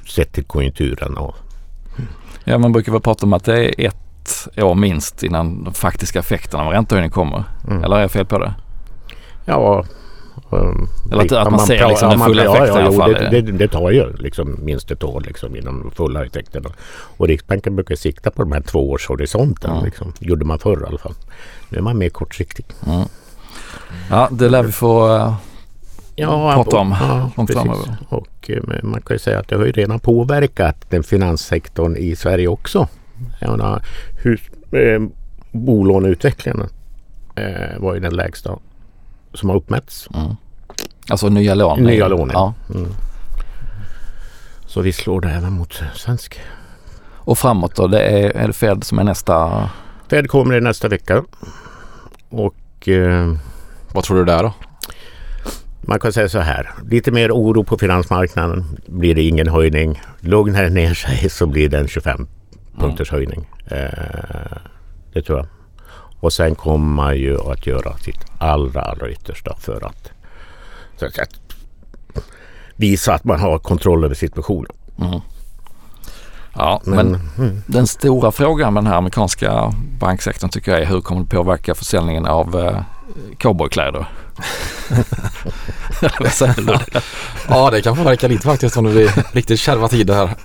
Sett 0.08 0.34
till 0.34 0.44
konjunkturen 0.44 1.18
och 1.18 1.36
Ja, 2.44 2.58
man 2.58 2.72
brukar 2.72 2.92
väl 2.92 3.02
prata 3.02 3.26
om 3.26 3.34
att 3.34 3.44
det 3.44 3.82
är 3.82 3.88
ett 3.88 4.48
år 4.58 4.76
minst 4.76 5.24
innan 5.24 5.64
de 5.64 5.74
faktiska 5.74 6.20
effekterna 6.20 6.64
av 6.64 6.72
räntehöjningen 6.72 7.12
kommer. 7.12 7.44
Mm. 7.68 7.84
Eller 7.84 7.96
är 7.96 8.02
jag 8.02 8.12
fel 8.12 8.26
på 8.26 8.40
det? 8.40 8.54
Ja. 9.46 9.86
Um, 10.50 10.88
Eller 11.12 11.24
att- 11.26 11.32
att 11.32 11.52
man 11.52 11.60
ser 11.60 11.78
pra- 11.78 11.90
liksom 11.90 12.10
den 12.10 12.20
man- 12.20 12.28
fulla 12.28 12.44
ja, 12.44 12.56
effekten 12.56 12.76
i 12.78 12.80
ja, 12.80 12.86
alla 12.86 12.92
jo, 12.94 13.00
fall. 13.00 13.32
Det, 13.32 13.42
det, 13.42 13.52
det 13.52 13.68
tar 13.68 13.92
ju 13.92 14.14
liksom 14.18 14.56
minst 14.64 14.92
ett 14.92 15.04
år 15.04 15.22
liksom 15.28 15.56
innan 15.56 15.80
de 15.80 15.92
fulla 15.92 16.26
effekterna. 16.26 16.70
Och 17.18 17.28
Riksbanken 17.28 17.76
brukar 17.76 17.96
sikta 17.96 18.32
på 18.32 18.42
de 18.44 18.52
här 18.52 18.62
tvåårshorisonten. 18.62 19.76
Ja. 19.76 19.82
Liksom. 19.86 20.14
Gjorde 20.20 20.46
man 20.46 20.60
förr 20.60 20.82
i 20.84 20.86
alla 20.88 20.98
fall. 20.98 21.14
Nu 21.70 21.78
är 21.78 21.82
man 21.82 21.98
mer 21.98 22.10
kortsiktig. 22.10 22.66
Mm. 22.88 23.06
Ja, 24.10 24.30
det 24.32 24.50
lär 24.50 24.64
vi 24.64 24.72
få 24.72 25.16
eh, 25.16 25.36
Ja, 26.16 26.54
prata 26.56 26.78
om 26.78 26.96
ja, 27.02 27.32
långt 27.38 27.54
framöver. 27.54 27.98
Och 28.10 28.50
eh, 28.50 28.84
man 28.84 29.02
kan 29.02 29.16
ju 29.16 29.20
säga 29.20 29.40
att 29.40 29.48
det 29.48 29.56
har 29.56 29.66
ju 29.66 29.72
redan 29.72 30.00
påverkat 30.00 30.76
den 30.90 31.04
finanssektorn 31.04 31.96
i 31.96 32.16
Sverige 32.16 32.48
också. 32.48 32.88
Jag 33.40 33.52
menar, 33.52 33.82
hus, 34.24 34.42
eh, 34.72 35.02
bolåneutvecklingen 35.52 36.68
eh, 37.36 37.80
var 37.80 37.94
ju 37.94 38.00
den 38.00 38.16
lägsta 38.16 38.60
som 39.34 39.50
har 39.50 39.56
uppmätts. 39.56 40.08
Mm. 40.14 40.36
Alltså 41.10 41.30
nya 41.30 41.56
lån. 41.56 41.80
Nya 41.84 42.08
lån, 42.08 42.30
Ja. 42.34 42.54
Mm. 42.76 42.88
Så 44.66 44.82
vi 44.82 44.94
slår 44.94 45.22
det 45.22 45.30
även 45.30 45.54
mot 45.54 45.82
svensk. 45.96 46.40
Och 47.16 47.38
framåt 47.38 47.76
då? 47.76 47.88
Det 47.88 48.02
är, 48.02 48.30
är 48.30 48.48
det 48.48 48.54
Fed 48.54 48.84
som 48.84 49.00
är 49.00 49.04
nästa? 49.04 49.70
Fed 50.10 50.30
kommer 50.30 50.56
i 50.58 50.62
nästa 50.62 50.88
vecka. 50.88 51.24
Och 52.30 52.88
eh, 52.88 53.34
Vad 53.94 54.04
tror 54.04 54.18
du 54.18 54.26
där 54.26 54.44
då? 54.44 54.54
man 55.82 56.00
kan 56.00 56.14
säga 56.14 56.30
så 56.30 56.40
här. 56.40 56.70
Lite 56.90 57.12
mer 57.12 57.32
oro 57.32 57.64
på 57.64 57.78
finansmarknaden. 57.78 58.66
Blir 58.88 59.16
det 59.16 59.22
ingen 59.22 59.48
höjning. 59.48 60.02
Lugnar 60.20 60.64
det 60.64 60.70
ner 60.70 60.94
sig 60.94 61.30
så 61.30 61.46
blir 61.46 61.70
det 61.70 61.78
en 61.80 61.88
25 61.88 62.28
punkters 62.80 63.12
höjning. 63.12 63.48
Eh, 63.68 64.58
det 65.14 65.22
tror 65.22 65.38
jag. 65.38 65.48
Och 66.22 66.34
sen 66.34 66.56
kommer 66.56 66.96
man 66.96 67.18
ju 67.18 67.52
att 67.52 67.68
göra 67.68 67.98
sitt 67.98 68.26
allra, 68.38 68.82
allra 68.82 69.10
yttersta 69.10 69.56
för 69.60 69.86
att, 69.86 70.12
så 70.98 71.06
att 71.06 71.30
visa 72.76 73.14
att 73.14 73.24
man 73.24 73.40
har 73.40 73.60
kontroll 73.60 74.04
över 74.04 74.16
situationen. 74.16 74.72
Mm. 75.00 75.20
Ja, 76.54 76.82
men, 76.84 77.12
Men, 77.12 77.30
mm, 77.38 77.62
den 77.66 77.88
stora 77.88 78.32
frågan 78.32 78.74
med 78.74 78.84
den 78.84 78.92
här 78.92 78.98
amerikanska 78.98 79.74
banksektorn 80.00 80.50
tycker 80.50 80.72
jag 80.72 80.82
är 80.82 80.86
hur 80.86 81.02
kommer 81.02 81.22
det 81.22 81.28
påverka 81.28 81.76
försäljningen 81.76 82.26
av 82.26 82.60
eh, 82.60 82.82
cowboykläder? 83.38 84.06
Vad 86.20 86.32
säger 86.32 86.62
du? 86.62 87.02
Ja 87.50 87.70
det 87.72 87.82
kan 87.82 87.96
påverka 87.96 88.28
lite 88.28 88.44
faktiskt 88.44 88.78
om 88.78 88.84
det 88.84 88.92
blir 88.92 89.26
riktigt 89.34 89.60
kärva 89.60 89.88
tider 89.88 90.14
här. 90.14 90.36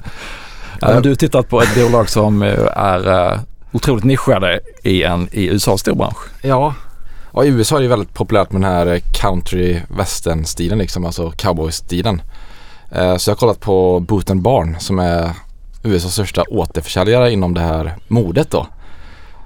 Ja, 0.80 0.88
men 0.94 1.02
du 1.02 1.08
har 1.08 1.16
tittat 1.16 1.48
på 1.48 1.62
ett 1.62 1.74
bolag 1.74 2.08
som 2.08 2.42
eh, 2.42 2.66
är 2.76 3.32
eh, 3.32 3.38
otroligt 3.76 4.04
nischade 4.04 4.60
i 4.82 5.02
en 5.02 5.28
i 5.32 5.46
USAs 5.46 5.80
storbransch. 5.80 6.18
Ja. 6.42 6.74
ja, 7.32 7.44
i 7.44 7.48
USA 7.48 7.76
är 7.76 7.80
det 7.82 7.88
väldigt 7.88 8.14
populärt 8.14 8.52
med 8.52 8.62
den 8.62 8.70
här 8.70 8.86
eh, 8.86 9.00
country 9.12 9.80
western-stilen 9.88 10.78
liksom, 10.78 11.04
alltså 11.04 11.30
cowboy-stilen. 11.30 12.22
Eh, 12.90 13.16
Så 13.16 13.30
jag 13.30 13.34
har 13.34 13.38
kollat 13.38 13.60
på 13.60 14.00
Boot 14.00 14.26
Barn 14.34 14.76
som 14.78 14.98
är 14.98 15.30
USAs 15.82 16.12
största 16.12 16.42
återförsäljare 16.50 17.32
inom 17.32 17.54
det 17.54 17.60
här 17.60 17.96
modet 18.08 18.50
då. 18.50 18.66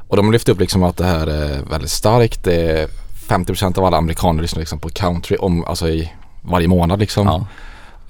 Och 0.08 0.16
de 0.16 0.26
har 0.26 0.32
lyft 0.32 0.48
upp 0.48 0.60
liksom 0.60 0.82
att 0.82 0.96
det 0.96 1.04
här 1.06 1.26
är 1.26 1.62
väldigt 1.70 1.90
starkt. 1.90 2.44
Det 2.44 2.54
är 2.80 2.88
50% 3.28 3.78
av 3.78 3.84
alla 3.84 3.96
amerikaner 3.96 4.42
lyssnar 4.42 4.60
liksom 4.60 4.78
på 4.78 4.88
country 4.88 5.36
om, 5.36 5.64
alltså 5.64 5.88
i 5.88 6.12
varje 6.42 6.68
månad 6.68 6.98
liksom. 7.00 7.26
Ja. 7.26 7.46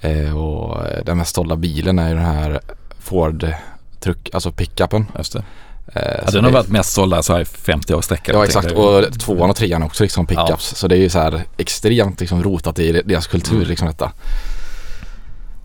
Eh, 0.09 0.37
och 0.37 0.85
eh, 0.87 1.03
den 1.05 1.17
mest 1.17 1.35
sålda 1.35 1.55
bilen 1.55 1.99
är 1.99 2.09
ju 2.09 2.15
den 2.15 2.25
här 2.25 2.59
Ford 2.99 3.53
truck, 3.99 4.29
alltså 4.33 4.51
pickupen. 4.51 5.05
Just 5.17 5.33
det. 5.33 5.43
Eh, 5.95 6.01
Ja, 6.25 6.31
den 6.31 6.43
har 6.43 6.51
varit 6.51 6.67
mest 6.69 6.93
sålda 6.93 7.23
så 7.23 7.33
här 7.33 7.41
i 7.41 7.45
50 7.45 7.93
år 7.93 8.01
sträcka. 8.01 8.31
Ja 8.33 8.45
exakt 8.45 8.71
och 8.71 9.19
tvåan 9.19 9.49
och 9.49 9.55
trean 9.55 9.83
också 9.83 10.03
liksom 10.03 10.25
pickups. 10.25 10.49
Ja. 10.49 10.75
Så 10.75 10.87
det 10.87 10.95
är 10.95 10.99
ju 10.99 11.09
så 11.09 11.19
här 11.19 11.43
extremt 11.57 12.19
liksom 12.19 12.43
rotat 12.43 12.79
i 12.79 12.91
deras 12.91 13.27
kultur 13.27 13.55
Mm. 13.55 13.67
liksom 13.67 13.87
detta. 13.87 14.11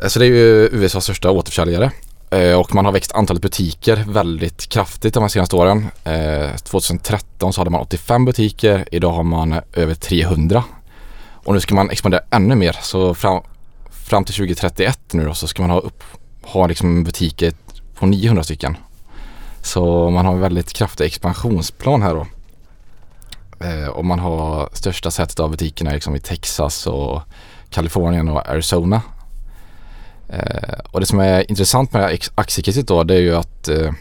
Eh, 0.02 0.08
Så 0.08 0.18
det 0.18 0.24
är 0.26 0.28
ju 0.28 0.68
USAs 0.72 1.04
största 1.04 1.30
återförsäljare. 1.30 1.90
Eh, 2.30 2.52
Och 2.60 2.74
man 2.74 2.84
har 2.84 2.92
växt 2.92 3.12
antalet 3.12 3.42
butiker 3.42 4.04
väldigt 4.08 4.68
kraftigt 4.68 5.14
de 5.14 5.22
här 5.22 5.28
senaste 5.28 5.56
åren. 5.56 5.86
Eh, 6.04 6.56
2013 6.56 7.52
så 7.52 7.60
hade 7.60 7.70
man 7.70 7.80
85 7.80 8.24
butiker, 8.24 8.84
idag 8.92 9.12
har 9.12 9.22
man 9.22 9.54
över 9.72 9.94
300. 9.94 10.64
Och 11.32 11.54
nu 11.54 11.60
ska 11.60 11.74
man 11.74 11.90
expandera 11.90 12.20
ännu 12.30 12.54
mer 12.54 12.76
så 12.82 13.14
fram, 13.14 13.42
fram 13.90 14.24
till 14.24 14.34
2031 14.34 14.98
nu 15.12 15.24
då 15.24 15.34
så 15.34 15.46
ska 15.48 15.62
man 15.62 15.70
ha, 15.70 15.78
upp, 15.80 16.02
ha 16.42 16.66
liksom 16.66 17.04
butiker 17.04 17.52
på 17.98 18.06
900 18.06 18.44
stycken. 18.44 18.76
Så 19.66 20.10
man 20.10 20.26
har 20.26 20.32
en 20.32 20.40
väldigt 20.40 20.72
kraftig 20.72 21.04
expansionsplan 21.04 22.02
här 22.02 22.14
då. 22.14 22.26
Eh, 23.66 23.88
och 23.88 24.04
man 24.04 24.18
har 24.18 24.68
största 24.72 25.10
sättet 25.10 25.40
av 25.40 25.50
butikerna 25.50 25.90
liksom 25.90 26.16
i 26.16 26.20
Texas 26.20 26.86
och 26.86 27.22
Kalifornien 27.70 28.28
och 28.28 28.48
Arizona. 28.48 29.02
Eh, 30.28 30.78
och 30.90 31.00
det 31.00 31.06
som 31.06 31.20
är 31.20 31.50
intressant 31.50 31.92
med 31.92 32.18
aktiecaset 32.34 32.88
då 32.88 33.04
det 33.04 33.14
är 33.14 33.20
ju 33.20 33.36
att 33.36 33.68
eh, 33.68 33.92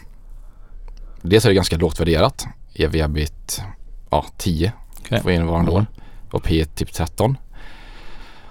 dels 1.22 1.44
är 1.44 1.48
det 1.48 1.54
ganska 1.54 1.76
lågt 1.76 2.00
värderat. 2.00 2.46
EV-ebit 2.74 3.62
ja, 4.10 4.24
10 4.36 4.72
Okej. 5.00 5.20
för 5.22 5.30
innevarande 5.30 5.70
Mm. 5.70 5.82
år 5.82 5.86
och 6.30 6.42
P 6.42 6.64
typ 6.64 6.92
13. 6.92 7.36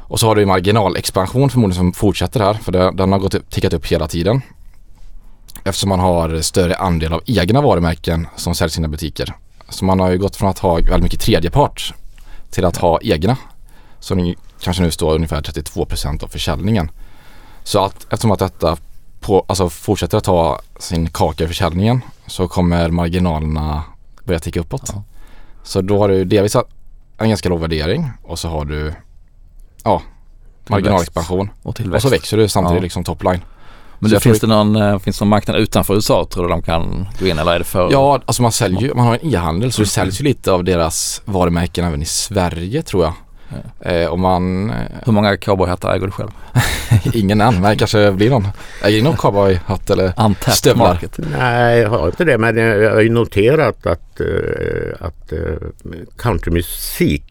Och 0.08 0.20
så 0.20 0.28
har 0.28 0.36
du 0.36 0.46
marginalexpansion 0.46 1.50
förmodligen 1.50 1.78
som 1.80 1.94
fortsätter 1.94 2.40
här 2.40 2.54
för 2.54 2.72
det, 2.72 2.92
den 2.92 3.12
har 3.12 3.20
gått 3.20 3.50
tickat 3.50 3.74
upp 3.74 3.86
hela 3.86 4.08
tiden. 4.08 4.42
Eftersom 5.68 5.90
man 5.90 6.00
har 6.00 6.42
större 6.42 6.76
andel 6.76 7.14
av 7.14 7.22
egna 7.26 7.62
varumärken 7.62 8.28
som 8.36 8.56
säljs 8.56 8.74
i 8.74 8.76
sina 8.76 8.88
butiker. 8.88 9.34
Så 9.70 9.86
man 9.86 10.00
har 10.00 10.12
ju 10.12 10.18
gått 10.18 10.36
från 10.36 10.50
att 10.50 10.60
ha 10.60 10.74
väldigt 10.76 11.04
mycket 11.04 11.20
tredjepart 11.20 11.94
till 12.50 12.66
att 12.66 12.78
ha 12.78 13.00
egna. 13.02 13.38
Ni 14.12 14.36
kanske 14.60 14.84
nu 14.84 14.92
står 14.92 15.16
ungefär 15.16 15.42
32% 15.42 16.24
av 16.24 16.28
försäljningen. 16.28 16.92
Så 17.64 17.86
att, 17.86 17.96
eftersom 18.14 18.32
att 18.32 18.40
detta 18.40 18.78
på, 19.20 19.46
alltså 19.48 19.70
fortsätter 19.70 20.18
att 20.18 20.24
ta 20.24 20.62
sin 20.80 21.10
kaka 21.10 21.44
i 21.44 21.48
försäljningen 21.48 22.02
så 22.28 22.48
kommer 22.48 22.90
marginalerna 22.90 23.84
börja 24.24 24.40
ticka 24.40 24.60
uppåt. 24.60 24.92
Ja. 24.94 25.04
Så 25.64 25.82
då 25.82 26.00
har 26.00 26.10
du 26.10 26.26
delvis 26.26 26.56
en 27.18 27.30
ganska 27.30 27.50
låg 27.50 27.60
värdering 27.60 28.10
och 28.24 28.40
så 28.40 28.50
har 28.50 28.66
du 28.66 28.94
ja, 29.84 30.02
marginalexpansion. 30.68 31.50
Och 31.64 31.82
Och 31.94 32.02
så 32.02 32.10
växer 32.10 32.38
du 32.38 32.48
samtidigt 32.48 32.78
Ja. 32.78 32.84
liksom 32.84 33.04
topline. 33.04 33.42
Men 34.06 34.14
det 34.14 34.20
finns, 34.20 34.40
det 34.40 34.48
någon, 34.48 34.76
eh, 34.76 35.00
finns 35.00 35.20
det 35.20 35.26
någon 35.26 35.30
marknad 35.30 35.58
utanför 35.58 35.94
USA 35.94 36.28
tror 36.32 36.44
du 36.44 36.50
de 36.50 36.62
kan 36.62 37.08
gå 37.20 37.28
in 37.28 37.40
eller 37.40 37.52
är 37.52 37.60
det 37.60 37.66
för? 37.66 37.92
Ja, 37.92 38.22
alltså 38.26 38.42
man 38.42 38.52
säljer 38.52 38.82
ju, 38.82 38.94
man 38.94 39.06
har 39.08 39.20
en 39.22 39.34
e-handel 39.34 39.72
så 39.72 39.82
det 39.82 39.88
säljs 39.88 40.20
ju 40.22 40.24
lite 40.24 40.52
av 40.52 40.64
deras 40.64 41.22
varumärken 41.26 41.86
även 41.86 42.02
i 42.02 42.06
Sverige 42.06 42.82
tror 42.82 43.04
jag. 43.04 43.14
Eh, 43.80 44.08
och 44.08 44.20
man, 44.20 44.70
eh, 44.70 44.76
Hur 45.06 45.14
många 45.14 45.38
cowboyhattar 45.38 45.96
äger 45.96 46.06
du 46.06 46.12
själv? 46.12 46.30
ingen 47.14 47.42
än, 47.42 47.62
men 47.62 47.78
kanske 47.78 48.12
blir 48.12 48.30
någon. 48.30 48.48
Äger 48.84 48.98
ni 48.98 49.04
någon 49.04 49.18
cowboyhatt 49.18 49.90
eller? 49.90 50.06
Untapped 50.18 50.54
Stövlar. 50.54 50.88
market. 50.88 51.20
Nej, 51.38 51.80
jag 51.80 51.90
har 51.90 52.06
inte 52.06 52.24
det. 52.26 52.38
Men 52.38 52.58
jag 52.58 52.78
jag 52.84 52.94
har 52.94 53.02
ju 53.02 53.10
noterat 53.10 53.86
att, 53.86 54.20
eh, 54.20 54.28
att 55.08 55.32
eh, 55.32 55.40
countrymusik 56.18 57.24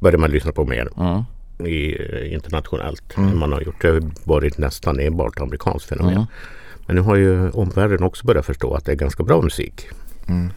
börjar 0.00 0.18
man 0.18 0.30
lyssna 0.30 0.52
på 0.52 0.64
mer 0.64 0.88
Mm. 1.00 1.24
I, 1.66 1.96
eh, 2.12 2.32
internationellt 2.34 3.16
Mm. 3.16 3.30
än 3.30 3.38
man 3.38 3.52
har 3.52 3.60
gjort. 3.60 3.82
Det 3.82 3.88
har 3.88 4.02
varit 4.24 4.58
nästan 4.58 5.00
enbart 5.00 5.40
amerikanskt 5.40 5.88
fenomen. 5.88 6.12
Mm. 6.14 6.26
Men 6.86 6.96
nu 6.96 7.02
har 7.02 7.16
ju 7.16 7.50
omvärlden 7.50 8.02
också 8.02 8.26
börjat 8.26 8.46
förstå 8.46 8.74
att 8.74 8.84
det 8.84 8.92
är 8.92 8.96
ganska 8.96 9.22
bra 9.22 9.42
musik. 9.42 9.86
Mm. 10.28 10.52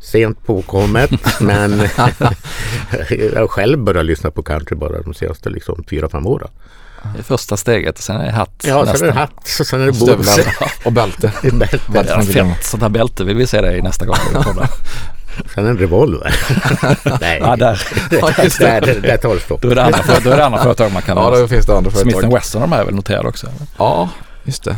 Sent 0.00 0.46
påkommet 0.46 1.10
men 1.40 1.70
jag 1.80 1.88
har 3.40 3.48
själv 3.48 3.78
börjat 3.78 4.04
lyssna 4.06 4.30
på 4.30 4.42
country 4.42 4.76
bara 4.76 5.02
de 5.02 5.14
senaste 5.14 5.50
liksom, 5.50 5.84
fyra, 5.90 6.08
fem 6.08 6.26
åren. 6.26 6.48
Det 7.14 7.18
är 7.18 7.22
första 7.22 7.56
steget 7.56 7.98
och 7.98 8.04
sen 8.04 8.16
är 8.20 8.24
det 8.24 8.30
hatt 8.30 8.64
Ja, 8.66 8.82
nästa. 8.82 8.98
sen 8.98 9.08
är 9.08 9.12
det 9.12 9.18
hatt 9.18 9.56
och 9.60 9.66
sen 9.66 9.80
är 9.80 9.86
det 9.86 9.92
boots. 9.98 10.38
och 10.84 10.92
bälte. 10.92 11.32
Bälte. 11.52 11.80
Ja, 12.08 12.22
fett 12.22 12.64
sånt 12.64 12.82
här 12.82 12.90
bälte 12.90 13.24
vill 13.24 13.36
vi 13.36 13.46
se 13.46 13.60
dig 13.60 13.82
nästa 13.82 14.06
gång. 14.06 14.16
Sen 15.54 15.66
en 15.66 15.78
revolver. 15.78 16.34
Nej, 17.20 17.38
Ja, 17.42 17.56
där. 17.56 17.82
Ja, 18.10 18.30
det. 18.36 18.58
där, 18.58 18.80
där, 18.80 19.00
där 19.00 19.16
tar 19.16 19.34
det 19.34 19.40
stopp. 19.40 19.62
Då 19.62 19.70
är 19.70 19.74
det 19.74 19.82
andra, 19.84 19.98
för, 19.98 20.20
då 20.24 20.30
är 20.30 20.36
det 20.36 20.44
andra 20.46 20.58
företag 20.62 20.92
man 20.92 21.02
kan 21.02 21.16
Ja, 21.16 21.30
då 21.40 21.48
finns 21.48 21.66
det 21.66 21.76
andra 21.76 21.90
Smith 21.90 22.16
företag. 22.16 22.32
Wesson 22.34 22.60
de 22.60 22.72
här 22.72 22.80
är 22.80 22.84
väl 22.84 22.94
noterade 22.94 23.28
också? 23.28 23.46
eller? 23.46 23.58
Ja, 23.78 24.08
just 24.44 24.64
det. 24.64 24.76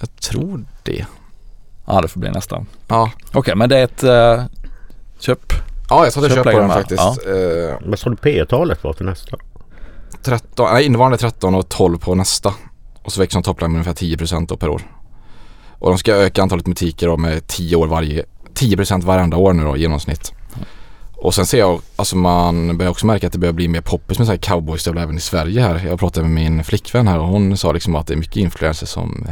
Jag 0.00 0.16
tror 0.20 0.64
det. 0.82 1.06
Ja, 1.86 2.00
det 2.00 2.08
får 2.08 2.20
bli 2.20 2.30
nästa. 2.30 2.64
Ja, 2.88 3.10
Okej, 3.32 3.54
men 3.56 3.68
det 3.68 3.78
är 3.78 3.84
ett 3.84 4.04
uh, 4.38 4.44
köp. 5.18 5.52
ja 5.90 6.04
jag 6.04 6.12
satte 6.12 6.28
köp 6.28 6.36
på 6.36 6.38
Köpläge 6.38 6.58
den 6.58 6.66
med, 6.68 6.76
faktiskt. 6.76 7.02
ja. 7.26 7.32
Eh, 7.32 7.76
Vad 7.86 7.98
sa 7.98 8.10
du 8.10 8.16
P-talet 8.16 8.84
var 8.84 8.92
för 8.92 9.04
nästa? 9.04 9.36
13, 10.22 10.74
nej, 10.74 10.84
innevarande 10.84 11.18
13 11.18 11.54
och 11.54 11.68
12 11.68 11.98
på 11.98 12.14
nästa. 12.14 12.54
Och 13.02 13.12
så 13.12 13.20
växer 13.20 13.38
de 13.38 13.42
toppline 13.42 13.72
med 13.72 13.78
ungefär 13.86 14.06
10% 14.06 14.46
då 14.46 14.56
per 14.56 14.68
år. 14.68 14.82
Och 15.78 15.88
de 15.88 15.98
ska 15.98 16.12
öka 16.14 16.42
antalet 16.42 16.64
butiker 16.64 17.16
med 17.16 17.46
10 17.46 17.76
år 17.76 17.86
varje, 17.86 18.24
10% 18.62 19.04
varenda 19.04 19.36
år 19.36 19.52
nu 19.52 19.64
då 19.64 19.76
i 19.76 19.80
genomsnitt. 19.80 20.32
Och 21.16 21.34
sen 21.34 21.46
ser 21.46 21.58
jag, 21.58 21.80
alltså 21.96 22.16
man 22.16 22.78
börjar 22.78 22.90
också 22.90 23.06
märka 23.06 23.26
att 23.26 23.32
det 23.32 23.38
börjar 23.38 23.52
bli 23.52 23.68
mer 23.68 23.80
poppis 23.80 24.18
med 24.18 24.26
så 24.26 24.32
här 24.32 24.38
cowboystövlar 24.38 25.02
även 25.02 25.16
i 25.16 25.20
Sverige 25.20 25.60
här. 25.60 25.82
Jag 25.86 25.98
pratade 25.98 26.28
med 26.28 26.34
min 26.34 26.64
flickvän 26.64 27.08
här 27.08 27.18
och 27.18 27.26
hon 27.26 27.56
sa 27.56 27.72
liksom 27.72 27.96
att 27.96 28.06
det 28.06 28.14
är 28.14 28.18
mycket 28.18 28.36
influencers 28.36 28.88
som 28.88 29.26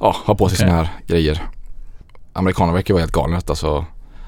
ja, 0.00 0.16
har 0.24 0.34
på 0.34 0.48
sig 0.48 0.56
Okej. 0.56 0.56
sådana 0.56 0.76
här 0.76 0.88
grejer. 1.06 1.42
Amerikaner 2.32 2.72
verkar 2.72 2.94
vara 2.94 3.02
helt 3.02 3.12
galna 3.12 3.36
i 3.36 3.38
detta 3.38 3.54
så 3.54 3.84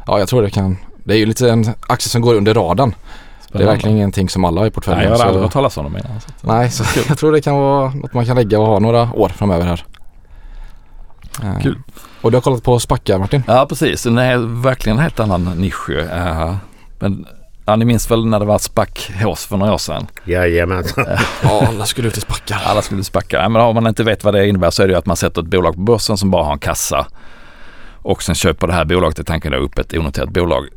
ja 0.07 0.19
jag 0.19 0.29
tror 0.29 0.43
det 0.43 0.51
kan, 0.51 0.77
det 1.05 1.15
är 1.15 1.19
ju 1.19 1.27
lite 1.27 1.51
en 1.51 1.75
aktie 1.87 2.09
som 2.09 2.23
går 2.23 2.35
under 2.35 2.55
radarn. 2.55 2.95
Det 3.53 3.63
är 3.63 3.67
verkligen 3.67 3.97
ingenting 3.97 4.29
som 4.29 4.45
alla 4.45 4.61
har 4.61 4.67
i 4.67 4.71
portföljen. 4.71 5.03
Nej, 5.03 5.11
jag 5.11 5.19
har 5.19 5.27
aldrig 5.27 5.43
hört 5.43 5.53
talas 5.53 5.77
om 5.77 5.85
dem 5.85 5.97
innan. 5.97 6.21
Så 6.21 6.27
Nej, 6.41 6.71
så 6.71 6.85
jag 7.09 7.19
tror 7.19 7.33
det 7.33 7.41
kan 7.41 7.57
vara 7.57 7.95
något 7.95 8.15
man 8.15 8.27
kan 8.27 8.37
lägga 8.37 8.61
och 8.61 8.67
ha 8.67 8.79
några 8.79 9.13
år 9.13 9.29
framöver 9.29 9.65
här. 9.65 9.85
Eh, 11.43 11.61
Kul. 11.63 11.79
Och 12.21 12.31
du 12.31 12.37
har 12.37 12.43
kollat 12.43 12.63
på 12.63 12.79
spackar 12.81 13.19
Martin? 13.19 13.43
Ja, 13.47 13.67
precis. 13.69 14.03
Den 14.03 14.19
är 14.19 14.63
verkligen 14.63 14.97
en 14.99 15.03
helt 15.03 15.21
annan 15.21 15.45
nisch. 15.45 15.89
ju. 15.91 16.01
Eh, 16.01 16.55
men 16.99 17.27
ja, 17.65 17.77
ni 17.77 17.85
minns 17.85 18.11
väl 18.11 18.27
när 18.27 18.39
det 18.41 18.47
var 18.47 18.59
spack-hås 18.59 19.47
för 19.47 19.57
några 19.57 19.75
år 19.75 19.79
sedan? 19.79 20.07
Jajamensan. 20.25 21.05
Ja, 21.43 21.67
alla 21.69 21.87
skulle 21.87 22.09
ut 22.09 22.17
i 22.17 22.21
spackar. 22.21 22.63
Alla 22.67 22.83
skulle 22.83 23.05
spacka. 23.05 23.37
Ja, 23.43 23.49
men 23.49 23.63
om 23.63 23.75
man 23.75 23.87
inte 23.87 24.05
vet 24.05 24.25
vad 24.25 24.35
det 24.35 24.49
innebär 24.49 24.71
så 24.71 24.83
är 24.83 24.87
det 24.87 24.93
ju 24.93 24.99
att 24.99 25.07
man 25.07 25.17
sätter 25.17 25.43
ett 25.43 25.49
bolag 25.49 25.75
på 25.75 25.81
börsen 25.81 26.17
som 26.17 26.31
bara 26.31 26.45
har 26.45 26.53
en 26.53 26.59
kassa. 26.59 27.07
Och 28.03 28.23
sen 28.23 28.35
köper 28.35 28.67
det 28.67 28.73
här 28.73 28.85
bolaget, 28.85 29.19
i 29.19 29.25
tanken 29.25 29.53
då, 29.53 29.59
upp 29.59 29.79
ett 29.79 29.95
onoterat 29.97 30.31
bolag. 30.31 30.69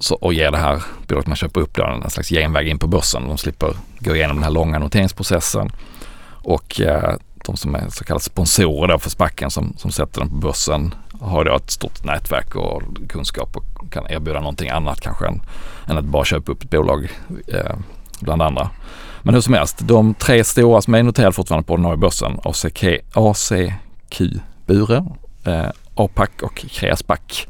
Så, 0.00 0.14
och 0.14 0.34
ger 0.34 0.50
det 0.50 0.58
här 0.58 0.82
bolaget 1.08 1.26
man 1.26 1.36
köper 1.36 1.60
upp 1.60 1.74
då 1.74 1.84
en 1.84 2.10
slags 2.10 2.28
genväg 2.28 2.68
in 2.68 2.78
på 2.78 2.86
börsen. 2.86 3.28
De 3.28 3.38
slipper 3.38 3.74
gå 3.98 4.16
igenom 4.16 4.36
den 4.36 4.44
här 4.44 4.50
långa 4.50 4.78
noteringsprocessen. 4.78 5.72
Och 6.42 6.80
eh, 6.80 7.14
de 7.46 7.56
som 7.56 7.74
är 7.74 7.88
så 7.88 8.04
kallade 8.04 8.24
sponsorer 8.24 8.88
då 8.88 8.98
för 8.98 9.10
spacken 9.10 9.50
som, 9.50 9.74
som 9.76 9.90
sätter 9.90 10.20
den 10.20 10.30
på 10.30 10.36
börsen 10.36 10.94
har 11.20 11.44
då 11.44 11.56
ett 11.56 11.70
stort 11.70 12.04
nätverk 12.04 12.54
och 12.54 12.82
kunskap 13.08 13.56
och 13.56 13.92
kan 13.92 14.10
erbjuda 14.10 14.40
någonting 14.40 14.70
annat 14.70 15.00
kanske 15.00 15.26
än, 15.26 15.42
än 15.88 15.98
att 15.98 16.04
bara 16.04 16.24
köpa 16.24 16.52
upp 16.52 16.62
ett 16.62 16.70
bolag 16.70 17.08
eh, 17.48 17.76
bland 18.20 18.42
andra. 18.42 18.70
Men 19.22 19.34
hur 19.34 19.40
som 19.40 19.54
helst, 19.54 19.78
de 19.78 20.14
tre 20.14 20.44
stora 20.44 20.82
som 20.82 20.94
är 20.94 21.02
noterade 21.02 21.32
fortfarande 21.32 21.66
på 21.66 21.72
ordinarie 21.72 21.96
börsen, 21.96 22.40
ACK, 22.44 22.84
ACQ 23.12 24.20
Bure, 24.66 25.04
eh, 25.44 25.66
APAC 25.94 26.28
och 26.42 26.56
Kreaspac 26.70 27.46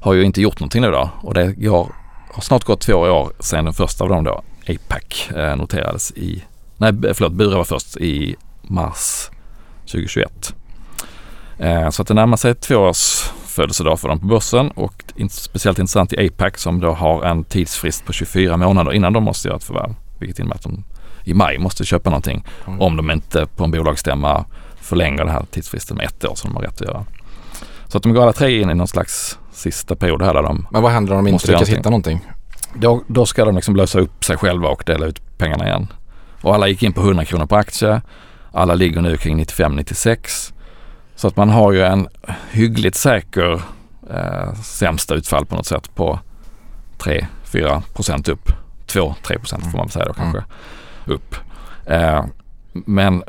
har 0.00 0.14
ju 0.14 0.24
inte 0.24 0.40
gjort 0.40 0.60
någonting 0.60 0.82
nu 0.82 0.90
då 0.90 1.10
och 1.22 1.34
det 1.34 1.52
går, 1.52 1.94
har 2.32 2.42
snart 2.42 2.64
gått 2.64 2.80
två 2.80 2.94
år 2.94 3.32
sedan 3.40 3.64
den 3.64 3.74
första 3.74 4.04
av 4.04 4.10
dem 4.10 4.24
då, 4.24 4.42
APAC, 4.68 5.30
eh, 5.30 5.56
noterades 5.56 6.10
i, 6.10 6.44
nej 6.76 6.92
förlåt, 7.14 7.32
Bure 7.32 7.56
var 7.56 7.64
först 7.64 7.96
i 7.96 8.36
mars 8.70 9.30
2021. 9.80 10.54
Eh, 11.58 11.90
så 11.90 12.02
att 12.02 12.08
det 12.08 12.14
närmar 12.14 12.36
sig 12.36 12.54
två 12.54 12.76
års 12.76 13.22
födelsedag 13.46 14.00
för 14.00 14.08
dem 14.08 14.18
på 14.20 14.26
börsen 14.26 14.70
och 14.70 15.04
speciellt 15.30 15.78
intressant 15.78 16.12
i 16.12 16.26
APAC 16.26 16.60
som 16.60 16.80
då 16.80 16.92
har 16.92 17.24
en 17.24 17.44
tidsfrist 17.44 18.04
på 18.04 18.12
24 18.12 18.56
månader 18.56 18.92
innan 18.92 19.12
de 19.12 19.24
måste 19.24 19.48
göra 19.48 19.56
ett 19.56 19.64
förvärv. 19.64 19.94
Vilket 20.18 20.38
innebär 20.38 20.54
att 20.56 20.62
de 20.62 20.84
i 21.24 21.34
maj 21.34 21.58
måste 21.58 21.84
köpa 21.84 22.10
någonting 22.10 22.44
Mm. 22.66 22.80
om 22.80 22.96
de 22.96 23.10
inte 23.10 23.46
på 23.46 23.64
en 23.64 23.70
bolagsstämma 23.70 24.44
förlänger 24.80 25.18
den 25.24 25.28
här 25.28 25.44
tidsfristen 25.50 25.96
med 25.96 26.06
ett 26.06 26.24
år 26.24 26.34
som 26.34 26.50
de 26.50 26.56
har 26.56 26.62
rätt 26.62 26.80
att 26.80 26.86
göra. 26.88 27.04
Så 27.88 27.96
att 27.96 28.02
de 28.02 28.12
går 28.12 28.22
alla 28.22 28.32
tre 28.32 28.60
in 28.62 28.70
i 28.70 28.74
någon 28.74 28.88
slags 28.88 29.38
sista 29.52 29.96
period 29.96 30.22
här 30.22 30.34
där 30.34 30.42
de 30.42 30.66
Men 30.70 30.82
vad 30.82 30.92
händer 30.92 31.14
om 31.14 31.24
de 31.24 31.30
inte 31.30 31.52
lyckas 31.52 31.68
hitta 31.68 31.90
någonting? 31.90 32.20
då, 32.74 33.02
då 33.06 33.26
ska 33.26 33.44
de 33.44 33.54
liksom 33.56 33.76
lösa 33.76 34.00
upp 34.00 34.24
sig 34.24 34.36
själva 34.36 34.68
och 34.68 34.82
dela 34.86 35.06
ut 35.06 35.38
pengarna 35.38 35.66
igen. 35.66 35.92
Och 36.42 36.54
alla 36.54 36.68
gick 36.68 36.82
in 36.82 36.92
på 36.92 37.00
100 37.00 37.24
kronor 37.24 37.46
på 37.46 37.56
aktie. 37.56 38.02
Alla 38.52 38.74
ligger 38.74 39.00
nu 39.00 39.16
kring 39.16 39.44
95-96. 39.44 40.52
Så 41.14 41.28
att 41.28 41.36
man 41.36 41.50
har 41.50 41.72
ju 41.72 41.82
en 41.82 42.08
hyggligt 42.50 42.96
säker 42.96 43.62
eh, 44.10 44.54
sämsta 44.54 45.14
utfall 45.14 45.46
på 45.46 45.56
något 45.56 45.66
sätt 45.66 45.94
på 45.94 46.18
3-4 46.98 47.82
procent 47.94 48.28
upp. 48.28 48.52
2-3 48.86 49.38
procent 49.38 49.70
får 49.70 49.78
man 49.78 49.88
säga 49.88 50.04
då 50.04 50.12
kanske 50.12 50.44
upp. 51.06 51.34
Eh, 51.86 52.24
men 52.72 53.22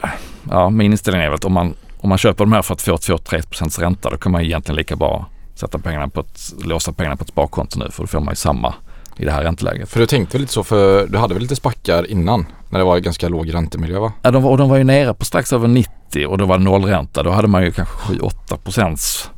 ja, 0.50 0.70
min 0.70 0.92
inställning 0.92 1.24
är 1.24 1.30
väl 1.30 1.36
att 1.36 1.46
om 1.46 1.54
man, 1.54 1.76
om 1.98 2.10
man 2.10 2.18
köper 2.18 2.44
de 2.44 2.54
här 2.54 2.62
för 2.62 2.74
att 2.74 2.82
få 2.82 2.96
2-3 2.96 3.48
procents 3.50 3.80
ränta 3.80 4.10
då 4.10 4.18
kan 4.18 4.32
man 4.32 4.42
ju 4.42 4.48
egentligen 4.48 4.76
lika 4.76 4.96
bra 4.96 5.26
sätta 5.56 5.80
pengarna 5.80 6.08
på 6.08 6.20
ett, 6.20 6.54
låsa 6.64 6.94
pengarna 6.94 7.18
på 7.18 7.24
ett 7.24 7.30
sparkonto 7.30 7.80
nu 7.80 7.92
för 7.92 8.04
då 8.04 8.08
får 8.08 8.20
man 8.20 8.32
ju 8.32 8.36
samma 8.36 8.74
i 9.18 9.26
det 9.26 9.32
här 9.32 9.44
ränteläget. 9.44 9.90
För 9.90 10.00
du 10.00 10.06
tänkte 10.06 10.38
väl 10.38 10.42
lite 10.42 10.54
så 10.54 10.64
för 10.64 11.08
du 11.08 11.18
hade 11.18 11.34
väl 11.34 11.44
lite 11.44 11.56
spackar 11.56 12.12
innan 12.12 12.46
när 12.70 12.80
det 12.80 12.86
var 12.86 13.00
ganska 13.00 13.30
låg 13.30 13.54
räntemiljö 13.54 14.00
va? 14.00 14.14
Ja, 14.22 14.32
de, 14.32 14.44
var, 14.44 14.52
och 14.52 14.58
de 14.58 14.70
var 14.70 14.78
ju 14.78 14.84
nere 14.84 15.14
på 15.14 15.26
strax 15.26 15.54
över 15.54 15.68
90 15.68 16.26
och 16.28 16.38
då 16.38 16.46
var 16.46 16.58
det 16.58 16.64
nollränta. 16.64 17.24
Då 17.24 17.32
hade 17.32 17.48
man 17.48 17.64
ju 17.64 17.72
kanske 17.72 18.14
7-8 18.14 18.58
procents 18.58 19.30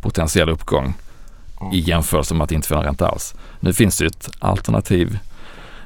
potentiell 0.00 0.48
uppgång 0.48 0.94
i 1.72 1.78
jämförelse 1.78 2.34
med 2.34 2.44
att 2.44 2.52
inte 2.52 2.68
få 2.68 2.74
någon 2.74 2.84
ränta 2.84 3.08
alls. 3.08 3.34
Nu 3.60 3.72
finns 3.72 3.98
det 3.98 4.04
ju 4.04 4.08
ett 4.08 4.30
alternativ. 4.38 5.18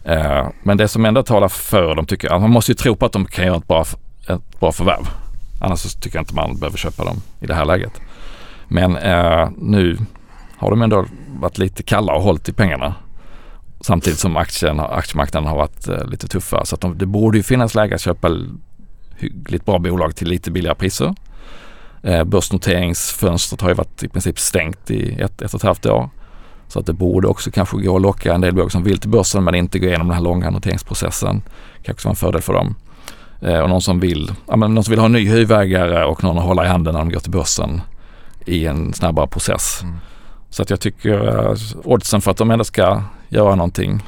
Eh, 0.05 0.47
men 0.63 0.77
det 0.77 0.89
som 0.89 1.05
ändå 1.05 1.23
talar 1.23 1.49
för 1.49 1.95
dem 1.95 2.07
tycker 2.07 2.29
jag, 2.29 2.41
man 2.41 2.51
måste 2.51 2.71
ju 2.71 2.75
tro 2.77 2.97
på 2.97 3.07
att 3.07 3.13
de 3.13 3.27
kan 3.27 3.47
göra 3.47 3.57
ett 3.57 3.69
bra, 3.69 3.85
ett 4.29 4.61
bra 4.61 4.73
förvärv. 4.73 5.09
Annars 5.61 5.79
så 5.79 5.99
tycker 6.01 6.17
jag 6.17 6.23
inte 6.23 6.35
man 6.35 6.57
behöver 6.57 6.79
köpa 6.79 7.05
dem 7.05 7.17
i 7.41 7.47
det 7.47 7.55
här 7.55 7.65
läget. 7.65 8.01
Men 8.69 8.97
eh, 8.97 9.49
nu 9.59 9.99
har 10.57 10.71
de 10.71 10.83
ändå 10.83 11.07
varit 11.41 11.59
lite 11.59 11.83
kalla 11.83 12.13
och 12.13 12.23
hållit 12.23 12.49
i 12.49 12.53
pengarna. 12.53 12.95
Samtidigt 13.85 14.19
som 14.19 14.37
aktien, 14.37 14.81
aktiemarknaden 14.81 15.49
har 15.49 15.57
varit 15.57 15.89
eh, 15.89 16.07
lite 16.07 16.29
tuffare. 16.29 16.67
Så 16.67 16.75
att 16.75 16.81
de, 16.81 16.99
det 16.99 17.07
borde 17.07 17.37
ju 17.37 17.43
finnas 17.43 17.75
läge 17.75 17.95
att 17.95 18.01
köpa 18.01 18.31
hyggligt 19.17 19.65
bra 19.65 19.79
bolag 19.79 20.17
till 20.17 20.29
lite 20.29 20.51
billigare 20.51 20.77
priser. 20.77 21.15
Eh, 22.03 22.25
börsnoteringsfönstret 22.25 23.61
har 23.61 23.69
ju 23.69 23.75
varit 23.75 24.03
i 24.03 24.09
princip 24.09 24.39
stängt 24.39 24.91
i 24.91 25.21
ett, 25.21 25.43
ett 25.43 25.55
och 25.55 25.61
ett 25.61 25.63
halvt 25.63 25.87
år. 25.87 26.11
Så 26.69 26.81
att 26.81 26.87
det 26.87 26.93
borde 26.93 27.29
också 27.29 27.51
kanske 27.51 27.77
gå 27.77 27.97
att 27.97 28.03
locka 28.03 28.35
en 28.35 28.41
del 28.41 28.55
bolag 28.55 28.73
som 28.73 28.83
vill 28.83 28.99
till 28.99 29.11
börsen 29.11 29.45
men 29.45 29.55
inte 29.55 29.79
gå 29.79 29.87
igenom 29.87 30.09
den 30.09 30.17
här 30.17 30.25
långa 30.25 30.51
noteringsprocessen. 30.51 31.43
Kanske 31.83 31.93
också 31.93 32.09
vara 32.09 32.13
en 32.13 32.17
fördel 32.17 32.43
för 32.43 32.53
dem. 32.53 32.75
Eh, 33.41 33.59
och 33.59 33.69
någon 33.69 33.83
som 33.83 34.01
vill, 34.01 34.33
ja, 34.49 34.57
men 34.57 34.75
någon 34.75 34.85
som 34.85 34.91
vill 34.91 34.99
ha 34.99 35.07
en 35.07 35.13
ny 35.13 35.29
huvudägare 35.29 36.05
och 36.05 36.25
någon 36.25 36.39
att 36.39 36.45
hålla 36.45 36.65
i 36.65 36.69
handen 36.69 36.93
när 36.95 37.01
de 37.01 37.11
går 37.11 37.21
till 37.21 37.31
börsen 37.31 37.81
i 38.47 38.67
en 38.67 38.93
snabbare 38.93 39.27
process. 39.27 39.81
Mm. 39.83 39.97
Så 40.55 40.63
att 40.63 40.71
jag 40.71 40.81
tycker 40.81 41.29
eh, 41.51 41.57
oddsen 41.85 42.21
för 42.21 42.31
att 42.31 42.37
de 42.37 42.51
ändå 42.51 42.65
ska 42.65 43.03
göra 43.29 43.55
någonting 43.55 44.03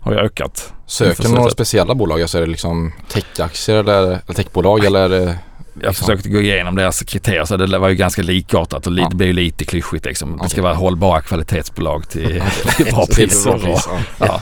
har 0.00 0.12
ju 0.12 0.18
ökat. 0.18 0.72
Söker 0.86 1.28
ni 1.28 1.34
några 1.34 1.50
speciella 1.50 1.94
bolag? 1.94 2.22
Alltså 2.22 2.38
är 2.38 2.42
det 2.42 2.46
liksom 2.46 2.92
techaktier 3.12 3.76
eller, 3.76 4.02
eller 4.02 4.34
techbolag 4.34 4.84
eller? 4.84 5.00
är 5.00 5.08
det- 5.08 5.38
Jag 5.80 5.88
Liksom. 5.88 6.06
försökte 6.06 6.28
gå 6.28 6.40
igenom 6.40 6.74
deras 6.76 7.02
kriterier 7.02 7.44
så 7.44 7.56
det 7.56 7.78
var 7.78 7.88
ju 7.88 7.94
ganska 7.94 8.22
likartat 8.22 8.86
och 8.86 8.92
det 8.92 9.08
blir 9.14 9.26
ju 9.26 9.32
lite 9.32 9.64
klyschigt 9.64 10.04
liksom. 10.04 10.38
Det 10.42 10.48
ska 10.48 10.62
vara 10.62 10.74
hållbara 10.74 11.20
kvalitetsbolag 11.20 12.08
till, 12.08 12.42
till 12.76 12.86
bra 12.94 13.06
priser. 13.06 13.54
och- 13.72 13.80
ja. 14.18 14.40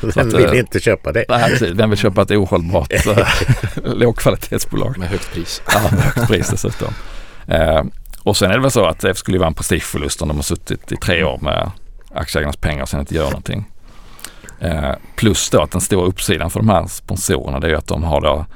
Vem 0.00 0.28
att, 0.28 0.34
vill 0.34 0.44
eh, 0.52 0.58
inte 0.58 0.80
köpa 0.80 1.12
det? 1.12 1.24
Nej, 1.28 1.50
precis. 1.50 1.70
Vem 1.70 1.90
vill 1.90 1.98
köpa 1.98 2.22
ett 2.22 2.30
ohållbart 2.30 2.92
eh, 3.06 3.26
lågkvalitetsbolag? 3.84 4.98
Med 4.98 5.08
högt 5.08 5.32
pris. 5.32 5.62
Ja, 5.74 5.80
med 5.90 6.00
högt 6.00 6.28
pris 6.28 6.48
dessutom. 6.50 6.94
Och 8.24 8.36
sen 8.36 8.50
är 8.50 8.54
det 8.54 8.60
väl 8.60 8.70
så 8.70 8.86
att 8.86 9.00
det 9.00 9.14
skulle 9.14 9.38
vara 9.38 9.48
en 9.48 9.54
prestigeförlust 9.54 10.22
om 10.22 10.28
de 10.28 10.36
har 10.36 10.42
suttit 10.42 10.92
i 10.92 10.96
tre 10.96 11.24
år 11.24 11.38
med 11.42 11.70
aktieägarnas 12.14 12.56
pengar 12.56 12.82
och 12.82 12.88
sen 12.88 13.00
inte 13.00 13.14
gör 13.14 13.24
någonting. 13.24 13.64
Eh, 14.60 14.92
plus 15.16 15.50
då 15.50 15.62
att 15.62 15.70
den 15.70 15.80
stora 15.80 16.06
uppsidan 16.06 16.50
för 16.50 16.60
de 16.60 16.68
här 16.68 16.86
sponsorerna 16.86 17.60
det 17.60 17.70
är 17.70 17.74
att 17.74 17.86
de 17.86 18.04
har 18.04 18.20
då 18.20 18.46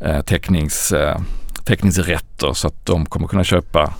eh, 0.00 0.20
täcknings, 0.20 0.92
eh, 0.92 1.18
täckningsrätter 1.64 2.52
så 2.52 2.66
att 2.66 2.86
de 2.86 3.06
kommer 3.06 3.26
kunna 3.26 3.44
köpa 3.44 3.94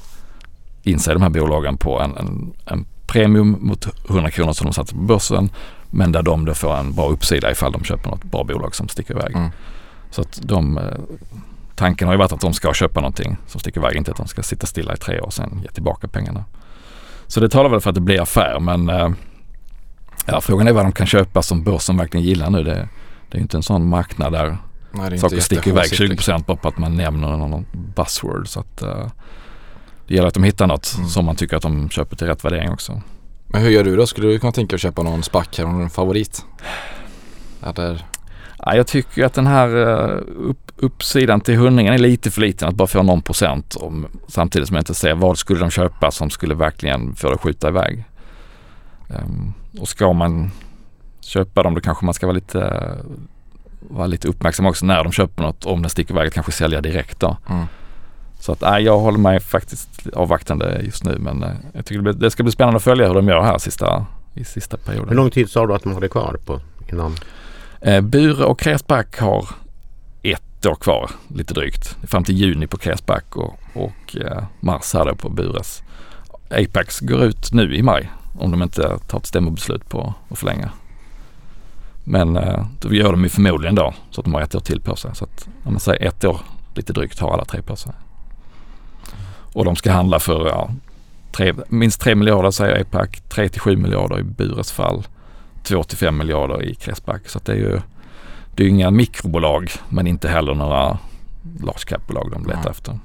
in 0.83 0.99
sig 0.99 1.11
i 1.11 1.15
de 1.15 1.23
här 1.23 1.31
bolagen 1.31 1.77
på 1.77 2.01
en, 2.01 2.17
en, 2.17 2.53
en 2.67 2.87
premium 3.07 3.57
mot 3.61 3.87
100 4.11 4.31
kronor 4.31 4.53
som 4.53 4.67
de 4.67 4.73
satsar 4.73 4.97
på 4.97 5.03
börsen 5.03 5.51
men 5.91 6.13
där 6.13 6.23
de 6.23 6.45
då 6.45 6.55
får 6.55 6.77
en 6.77 6.95
bra 6.95 7.09
uppsida 7.09 7.51
ifall 7.51 7.73
de 7.73 7.85
köper 7.85 8.11
något 8.11 8.25
bra 8.25 8.45
bolag 8.45 8.75
som 8.75 8.89
sticker 8.89 9.15
iväg. 9.15 9.37
Mm. 9.37 9.51
Så 10.11 10.21
att 10.21 10.41
de, 10.43 10.79
eh, 10.79 10.85
tanken 11.77 12.09
har 12.09 12.15
ju 12.15 12.19
varit 12.19 12.33
att 12.33 12.41
de 12.41 12.53
ska 12.53 12.75
köpa 12.75 13.01
någonting 13.01 13.37
som 13.47 13.61
sticker 13.61 13.81
iväg, 13.81 13.97
inte 13.97 14.11
att 14.11 14.17
de 14.17 14.27
ska 14.29 14.43
sitta 14.43 14.67
stilla 14.67 14.95
i 14.95 14.97
tre 14.97 15.21
år 15.21 15.27
och 15.27 15.33
sen 15.33 15.61
ge 15.63 15.69
tillbaka 15.71 16.09
pengarna. 16.09 16.45
Så 17.27 17.41
det 17.41 17.49
talar 17.49 17.71
väl 17.71 17.81
för 17.81 17.91
att 17.91 17.95
det 17.95 18.01
blir 18.01 18.21
affär 18.23 18.61
men 18.61 18.89
eh, 18.89 19.09
ja, 20.27 20.41
frågan 20.41 20.69
är 20.69 20.73
vad 20.73 20.85
de 20.85 20.93
kan 20.93 21.07
köpa 21.07 21.43
som 21.43 21.65
börsen 21.65 21.97
verkligen 21.97 22.27
gillar 22.27 22.51
nu. 22.51 22.63
Det, 22.63 22.89
det 23.31 23.39
är 23.39 23.43
inte 23.43 23.57
en 23.57 23.63
sån 23.63 23.89
marknad 23.89 24.33
där 24.33 24.59
Nej, 24.93 25.19
saker 25.19 25.41
sticker 25.41 25.71
iväg 25.71 25.85
jätteåsiktligt. 25.85 26.23
20% 26.29 26.45
bara 26.47 26.57
på 26.57 26.69
att 26.69 26.79
man 26.79 26.95
nämner 26.97 27.37
någon 27.37 27.67
buzzword. 27.97 28.49
Så 28.49 28.61
att, 28.61 28.83
eh, 28.83 29.07
det 30.07 30.15
gäller 30.15 30.29
att 30.29 30.35
de 30.35 30.43
hittar 30.45 30.67
något 30.67 30.95
Mm. 30.97 31.09
som 31.09 31.25
man 31.25 31.37
tycker 31.37 31.57
att 31.57 31.63
de 31.63 31.91
köper 31.91 32.17
till 32.17 32.27
rätt 32.27 32.45
värdering 32.45 32.71
också. 32.71 33.03
Men 33.47 33.63
hur 33.63 33.71
gör 33.71 33.85
du 33.85 33.97
då? 33.97 34.07
Skulle 34.07 34.29
du 34.29 34.39
kunna 34.39 34.53
tänka 34.53 34.69
dig 34.71 34.75
att 34.77 34.81
köpa 34.81 35.03
någon 35.03 35.23
SPAC? 35.23 35.59
Har 35.59 35.65
du 35.65 35.73
någon 35.73 35.91
favorit? 35.91 36.45
Eller? 37.63 38.05
Ja, 38.59 38.77
jag 38.77 38.87
tycker 38.87 39.25
att 39.25 39.35
den 39.35 39.47
här 39.47 39.77
eh, 39.77 40.21
upp, 40.37 40.73
uppsidan 40.77 41.41
till 41.41 41.57
hundringen 41.57 41.95
är 41.95 41.99
lite 41.99 42.31
för 42.31 42.41
liten 42.41 42.69
att 42.69 42.75
bara 42.75 42.89
få 42.89 43.03
någon 43.03 43.23
procent 43.23 43.77
om, 43.77 44.07
samtidigt 44.29 44.69
som 44.69 44.75
jag 44.75 44.81
inte 44.81 44.95
ser 44.95 45.15
vad 45.15 45.39
skulle 45.39 45.61
de 45.61 45.71
köpa 45.71 46.11
som 46.11 46.31
skulle 46.31 46.55
verkligen 46.55 47.15
få 47.15 47.29
det 47.29 47.35
att 47.35 47.41
skjuta 47.41 47.69
iväg. 47.69 48.05
Ehm, 49.09 49.53
och 49.81 49.89
ska 49.89 50.13
man 50.13 50.51
köpa 51.21 51.63
dem 51.63 51.75
då 51.75 51.81
kanske 51.81 52.05
man 52.05 52.15
ska 52.15 52.27
vara 52.27 52.35
lite, 52.35 52.93
vara 53.81 54.07
lite 54.07 54.29
uppmärksam 54.29 54.67
också 54.67 54.87
när 54.87 55.05
de 55.05 55.13
köper 55.13 55.43
något 55.43 55.65
om 55.65 55.83
den 55.83 55.91
sticker 55.91 56.15
iväg 56.15 56.27
att 56.29 56.35
kanske 56.35 56.53
sälja 56.53 56.81
direkt 56.81 57.21
då. 57.21 57.37
Mm. 57.49 57.67
Så 58.41 58.53
att 58.53 58.61
nej, 58.61 58.83
jag 58.83 58.99
håller 58.99 59.19
mig 59.19 59.41
faktiskt 59.41 60.09
avvaktande 60.13 60.81
just 60.85 61.05
nu 61.05 61.19
men 61.19 61.43
eh, 61.43 61.51
jag 61.73 61.87
tycker 61.87 62.03
det, 62.03 62.03
blir, 62.03 62.13
det 62.13 62.31
ska 62.31 62.43
bli 62.43 62.53
spännande 62.53 62.77
att 62.77 62.83
följa 62.83 63.07
hur 63.09 63.15
de 63.15 63.29
gör 63.29 63.43
här 63.43 63.59
sista, 63.59 64.07
i 64.35 64.45
sista 64.45 64.77
perioden. 64.77 65.09
Hur 65.09 65.17
lång 65.17 65.31
tid 65.31 65.51
sa 65.51 65.67
du 65.67 65.75
att 65.75 65.83
de 65.83 65.95
hade 65.95 66.09
kvar 66.09 66.37
på 66.47 66.61
innan? 66.93 67.15
Eh, 67.81 68.01
Bure 68.01 68.45
och 68.45 68.61
Kräsback 68.61 69.19
har 69.19 69.49
ett 70.23 70.67
år 70.67 70.75
kvar, 70.75 71.11
lite 71.29 71.55
drygt. 71.55 71.97
Fram 72.03 72.25
till 72.25 72.37
juni 72.37 72.67
på 72.67 72.77
Kräsback 72.77 73.37
och, 73.37 73.59
och 73.75 74.17
eh, 74.17 74.45
mars 74.61 74.95
här 74.95 75.05
då 75.05 75.15
på 75.15 75.29
Bures. 75.29 75.83
Apex 76.51 77.01
går 77.01 77.23
ut 77.23 77.53
nu 77.53 77.77
i 77.77 77.83
maj 77.83 78.11
om 78.39 78.51
de 78.51 78.63
inte 78.63 78.99
tar 78.99 79.19
ett 79.19 79.27
stämmobeslut 79.27 79.89
på 79.89 80.15
att 80.29 80.39
förlänga. 80.39 80.71
Men 82.05 82.37
eh, 82.37 82.67
då 82.81 82.95
gör 82.95 83.11
de 83.11 83.23
ju 83.23 83.29
förmodligen 83.29 83.75
då 83.75 83.95
så 84.11 84.21
att 84.21 84.25
de 84.25 84.35
har 84.35 84.41
ett 84.41 84.55
år 84.55 84.61
till 84.61 84.81
på 84.81 84.97
sig. 84.97 85.11
Så 85.15 85.25
att 85.25 85.49
om 85.65 85.73
man 85.73 85.81
säger 85.81 86.09
ett 86.09 86.25
år 86.25 86.41
lite 86.75 86.93
drygt 86.93 87.21
har 87.21 87.33
alla 87.33 87.45
tre 87.45 87.63
på 87.63 87.77
sig. 87.77 87.93
Och 89.53 89.65
de 89.65 89.77
ska 89.77 89.93
handla 89.93 90.21
för 90.21 90.47
ja, 90.47 90.71
tre, 91.33 91.55
minst 91.69 92.01
3 92.01 92.15
miljarder 92.15 92.51
säger 92.51 92.81
APAC, 92.81 93.09
3 93.29 93.49
till 93.49 93.61
7 93.61 93.77
miljarder 93.77 94.19
i 94.19 94.23
Bures 94.23 94.73
fall. 94.73 95.07
2 95.67 95.83
till 95.83 95.99
5 95.99 96.17
miljarder 96.19 96.63
i 96.63 96.75
Cressback. 96.75 97.29
Så 97.29 97.41
det 97.45 97.53
är 97.53 97.57
ju 97.57 97.81
det 98.55 98.65
är 98.65 98.69
inga 98.69 98.91
mikrobolag 98.91 99.71
men 99.89 100.07
inte 100.07 100.29
heller 100.29 100.55
några 100.55 100.99
large 101.61 101.85
cap-bolag 101.87 102.31
de 102.33 102.47
letar 102.47 102.61
Nej. 102.63 102.71
efter. 102.71 102.99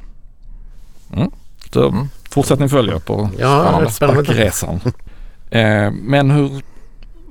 Mm. 1.14 1.32
Så 1.74 1.88
Mm. 1.90 2.08
fortsättning 2.30 2.70
följer 2.70 3.00
på 3.00 3.30
Ja. 3.40 3.86
Sparkresan. 3.90 4.80
eh, 5.50 5.92
men 5.92 6.32
hur 6.32 6.64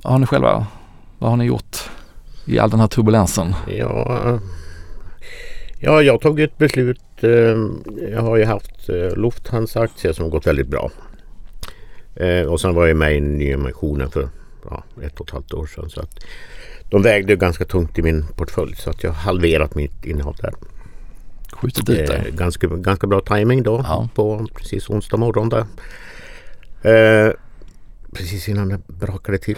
har 0.03 0.19
ni 0.19 0.27
själva, 0.27 0.67
vad 1.19 1.31
har 1.31 1.37
ni 1.37 1.45
gjort 1.45 1.77
i 2.45 2.59
all 2.59 2.71
den 2.71 2.81
här 2.81 2.87
turbulensen? 2.87 3.55
Ja, 3.69 4.39
ja, 5.79 6.03
jag 6.03 6.13
har 6.13 6.19
tagit 6.19 6.51
ett 6.53 6.59
beslut. 6.59 7.01
eh, 7.23 7.31
Jag 8.13 8.23
har 8.23 8.37
ju 8.37 8.45
haft 8.45 8.89
eh, 8.89 9.17
Lufthansa-aktier 9.17 10.13
som 10.13 10.25
har 10.25 10.31
gått 10.31 10.47
väldigt 10.47 10.69
bra. 10.69 10.91
Eh, 12.17 12.43
Och 12.47 12.61
sen 12.61 12.75
var 12.75 12.87
jag 12.87 12.97
med 12.97 13.17
i 13.17 13.21
nyemissionen 13.21 14.11
för 14.11 14.29
ja, 14.71 14.85
ett 15.03 15.21
och 15.21 15.27
ett 15.29 15.33
halvt 15.33 15.55
år 15.55 15.67
sedan. 15.67 15.91
Så 15.91 16.01
att 16.01 16.19
de 16.91 17.03
vägde 17.03 17.37
ganska 17.37 17.65
tungt 17.65 17.99
i 17.99 18.03
min 18.03 18.27
portfölj 18.37 18.77
så 18.77 18.91
att 18.91 19.03
jag 19.03 19.11
har 19.11 19.17
halverat 19.17 19.75
mitt 19.75 20.05
innehav 20.05 20.37
där. 20.41 20.55
Skjutit 21.53 21.89
ut 21.89 22.11
Eh, 22.11 22.23
ganska, 22.33 22.67
ganska 22.67 23.07
bra 23.07 23.21
timing 23.21 23.63
då 23.63 23.85
Ja. 23.89 24.09
på 24.15 24.47
precis 24.55 24.91
onsdag 24.91 25.17
morgon 25.17 25.49
där. 25.49 25.65
Eh, 26.83 27.33
precis 28.13 28.49
innan 28.49 28.69
det 28.69 28.81
brakade 28.87 29.39
till. 29.39 29.57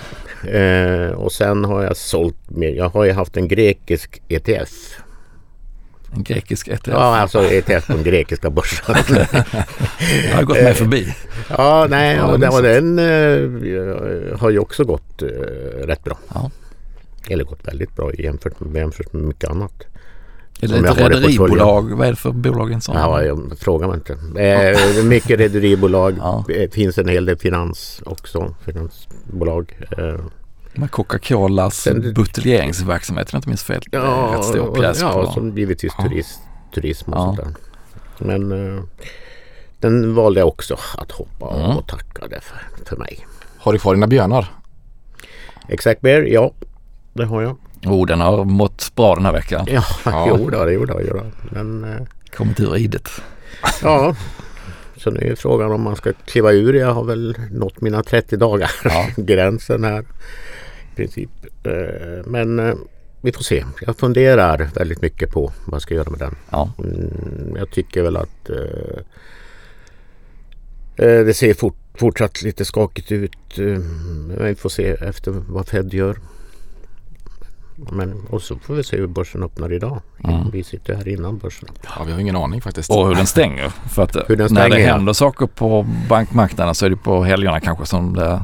Eh, 0.49 1.11
och 1.11 1.33
sen 1.33 1.65
har 1.65 1.83
jag 1.83 1.97
sålt. 1.97 2.37
Jag 2.57 2.89
har 2.89 3.05
ju 3.05 3.13
haft 3.13 3.37
en 3.37 3.49
grekisk 3.49 4.23
ETF. 4.29 4.71
En 6.15 6.23
grekisk 6.23 6.69
ETF? 6.69 6.89
Ja, 6.89 7.17
alltså 7.17 7.43
ETF 7.43 7.87
på 7.87 7.93
den 7.93 8.03
grekiska 8.03 8.51
börsen. 8.51 8.85
Jag 10.31 10.37
har 10.37 10.43
gått 10.43 10.63
mig 10.63 10.75
förbi. 10.75 11.15
ja, 11.49 11.87
nej, 11.91 12.17
Ja, 12.17 12.33
och 12.33 12.41
den 12.41 12.51
och 12.53 12.63
den 12.63 12.99
eh, 12.99 14.39
har 14.39 14.51
ju 14.51 14.59
också 14.59 14.85
gått 14.85 15.23
eh, 15.23 15.29
rätt 15.87 16.05
bra. 16.05 16.19
Ja. 16.35 16.51
Eller 17.29 17.45
gått 17.45 17.69
väldigt 17.69 17.97
bra 17.97 18.15
jämfört 18.15 18.61
med, 18.61 18.77
jämfört 18.77 19.13
med 19.13 19.23
mycket 19.23 19.51
annat. 19.51 19.73
Är 20.61 20.69
det 20.69 20.89
ett 20.89 20.99
rederibolag? 20.99 21.91
Vad 21.93 22.07
är 22.07 22.11
det 22.11 22.17
för 22.17 22.31
bolag 22.31 22.73
en 22.73 22.81
sån? 22.81 22.97
Ja, 22.97 23.23
jag 23.23 23.59
frågar 23.59 23.87
man 23.87 23.97
inte. 23.97 24.43
Eh, 24.43 25.05
mycket 25.05 25.41
rederibolag. 25.41 26.15
Ja. 26.19 26.45
Det 26.49 26.75
finns 26.75 26.99
en 26.99 27.09
hel 27.09 27.25
del 27.25 27.39
finans 27.39 28.03
också. 28.05 28.55
Finansbolag. 28.65 29.79
Eh, 29.99 30.15
Med 30.75 30.91
Coca-Colas 30.91 31.89
buteljeringsverksamhet 32.15 33.27
om 33.27 33.31
jag 33.37 33.39
inte 33.39 33.49
minns 33.49 33.63
fel. 33.63 33.83
Är 33.93 33.99
en 33.99 34.37
rätt 34.37 34.45
stor 34.45 34.75
pjäs 34.75 35.01
ja, 35.01 35.13
på. 35.25 35.33
som 35.33 35.59
givetvis 35.59 35.93
Ja. 35.99 36.05
turist, 36.05 36.41
turism 36.75 37.13
och 37.13 37.19
Ja. 37.19 37.25
sånt 37.25 37.37
där. 37.39 37.55
Men 38.19 38.77
eh, 38.77 38.83
den 39.81 40.15
valde 40.15 40.41
jag 40.41 40.49
också 40.49 40.77
att 40.99 41.11
hoppa 41.11 41.47
av 41.47 41.61
Mm. 41.65 41.77
och 41.77 41.87
tackade 41.89 42.41
för, 42.41 42.59
för 42.89 42.97
mig. 42.97 43.27
Har 43.59 43.73
du 43.73 43.79
kvar 43.79 43.95
dina 43.95 44.07
björnar? 44.07 44.47
Exact 45.69 46.01
Bear, 46.01 46.23
ja. 46.23 46.53
Det 47.13 47.25
har 47.25 47.43
jag. 47.43 47.57
Oh, 47.87 48.07
den 48.07 48.21
har 48.21 48.45
mått 48.45 48.93
bra 48.95 49.15
den 49.15 49.25
här 49.25 49.33
veckan. 49.33 49.67
Ja, 49.71 49.83
Ja. 50.05 50.27
jo 50.29 50.51
då, 50.51 50.65
det 50.65 50.73
jag. 51.03 51.31
Men 51.51 51.85
eh, 51.85 52.01
Kommit 52.37 52.61
ur 52.61 52.77
idet. 52.77 53.09
ja. 53.83 54.15
Så 55.03 55.11
nu 55.11 55.21
är 55.21 55.35
frågan 55.35 55.73
om 55.73 55.83
man 55.83 55.97
ska 55.97 56.13
kliva 56.13 56.53
ur. 56.53 56.75
Jag 56.75 56.95
har 56.95 57.05
väl 57.05 57.37
nått 57.51 57.81
mina 57.81 58.03
30 58.03 58.37
dagar 58.37 58.71
Ja. 58.85 59.09
gränsen 59.23 59.85
här. 59.85 60.01
I 60.93 60.97
princip. 60.97 61.31
Eh, 61.65 62.27
Men 62.27 62.59
eh, 62.59 62.75
vi 63.21 63.33
får 63.33 63.43
se. 63.43 63.65
Jag 63.81 63.97
funderar 63.97 64.71
väldigt 64.75 65.03
mycket 65.03 65.31
på 65.31 65.53
vad 65.67 65.75
jag 65.75 65.83
ska 65.83 65.95
göra 65.95 66.11
med 66.11 66.19
den. 66.19 66.35
Ja. 66.51 66.73
Mm, 66.79 67.57
jag 67.57 67.71
tycker 67.71 68.03
väl 68.03 68.17
att 68.17 68.51
eh, 68.51 68.97
det 70.97 71.37
ser 71.37 71.55
fort, 71.55 71.77
fortsatt 71.95 72.43
lite 72.43 72.65
skakigt 72.65 73.13
ut. 73.13 73.57
Men 73.57 74.45
vi 74.45 74.55
får 74.55 74.69
se 74.69 74.89
efter 74.89 75.31
vad 75.31 75.69
Fed 75.69 75.95
gör. 75.95 76.17
Men, 77.91 78.27
och 78.31 78.43
så 78.43 78.57
får 78.59 78.75
vi 78.75 78.85
se 78.85 78.97
hur 78.97 79.07
börsen 79.07 79.43
öppnar 79.43 79.73
idag. 79.73 80.01
Mm. 80.25 80.51
Vi 80.51 80.65
sitter 80.65 80.95
här 80.95 81.09
innan 81.09 81.39
börsen. 81.39 81.69
Ja, 81.97 82.05
vi 82.07 82.13
har 82.13 82.19
ingen 82.21 82.37
aning 82.37 82.61
faktiskt. 82.61 82.91
Och 82.91 83.09
hur 83.09 83.15
den 83.15 83.27
stänger. 83.27 83.69
För 83.69 84.03
att 84.03 84.17
Hur 84.29 84.37
den 84.37 84.55
när 84.55 84.63
det 84.69 84.71
stänger, 84.71 84.87
ja. 84.89 84.93
händer 84.95 85.13
saker 85.13 85.47
på 85.47 85.87
bankmarknaden 86.09 86.75
så 86.75 86.87
är 86.87 86.91
det 86.91 86.97
på 86.97 87.25
helgerna 87.25 87.61
kanske 87.61 87.87
som 87.87 88.15
det 88.15 88.43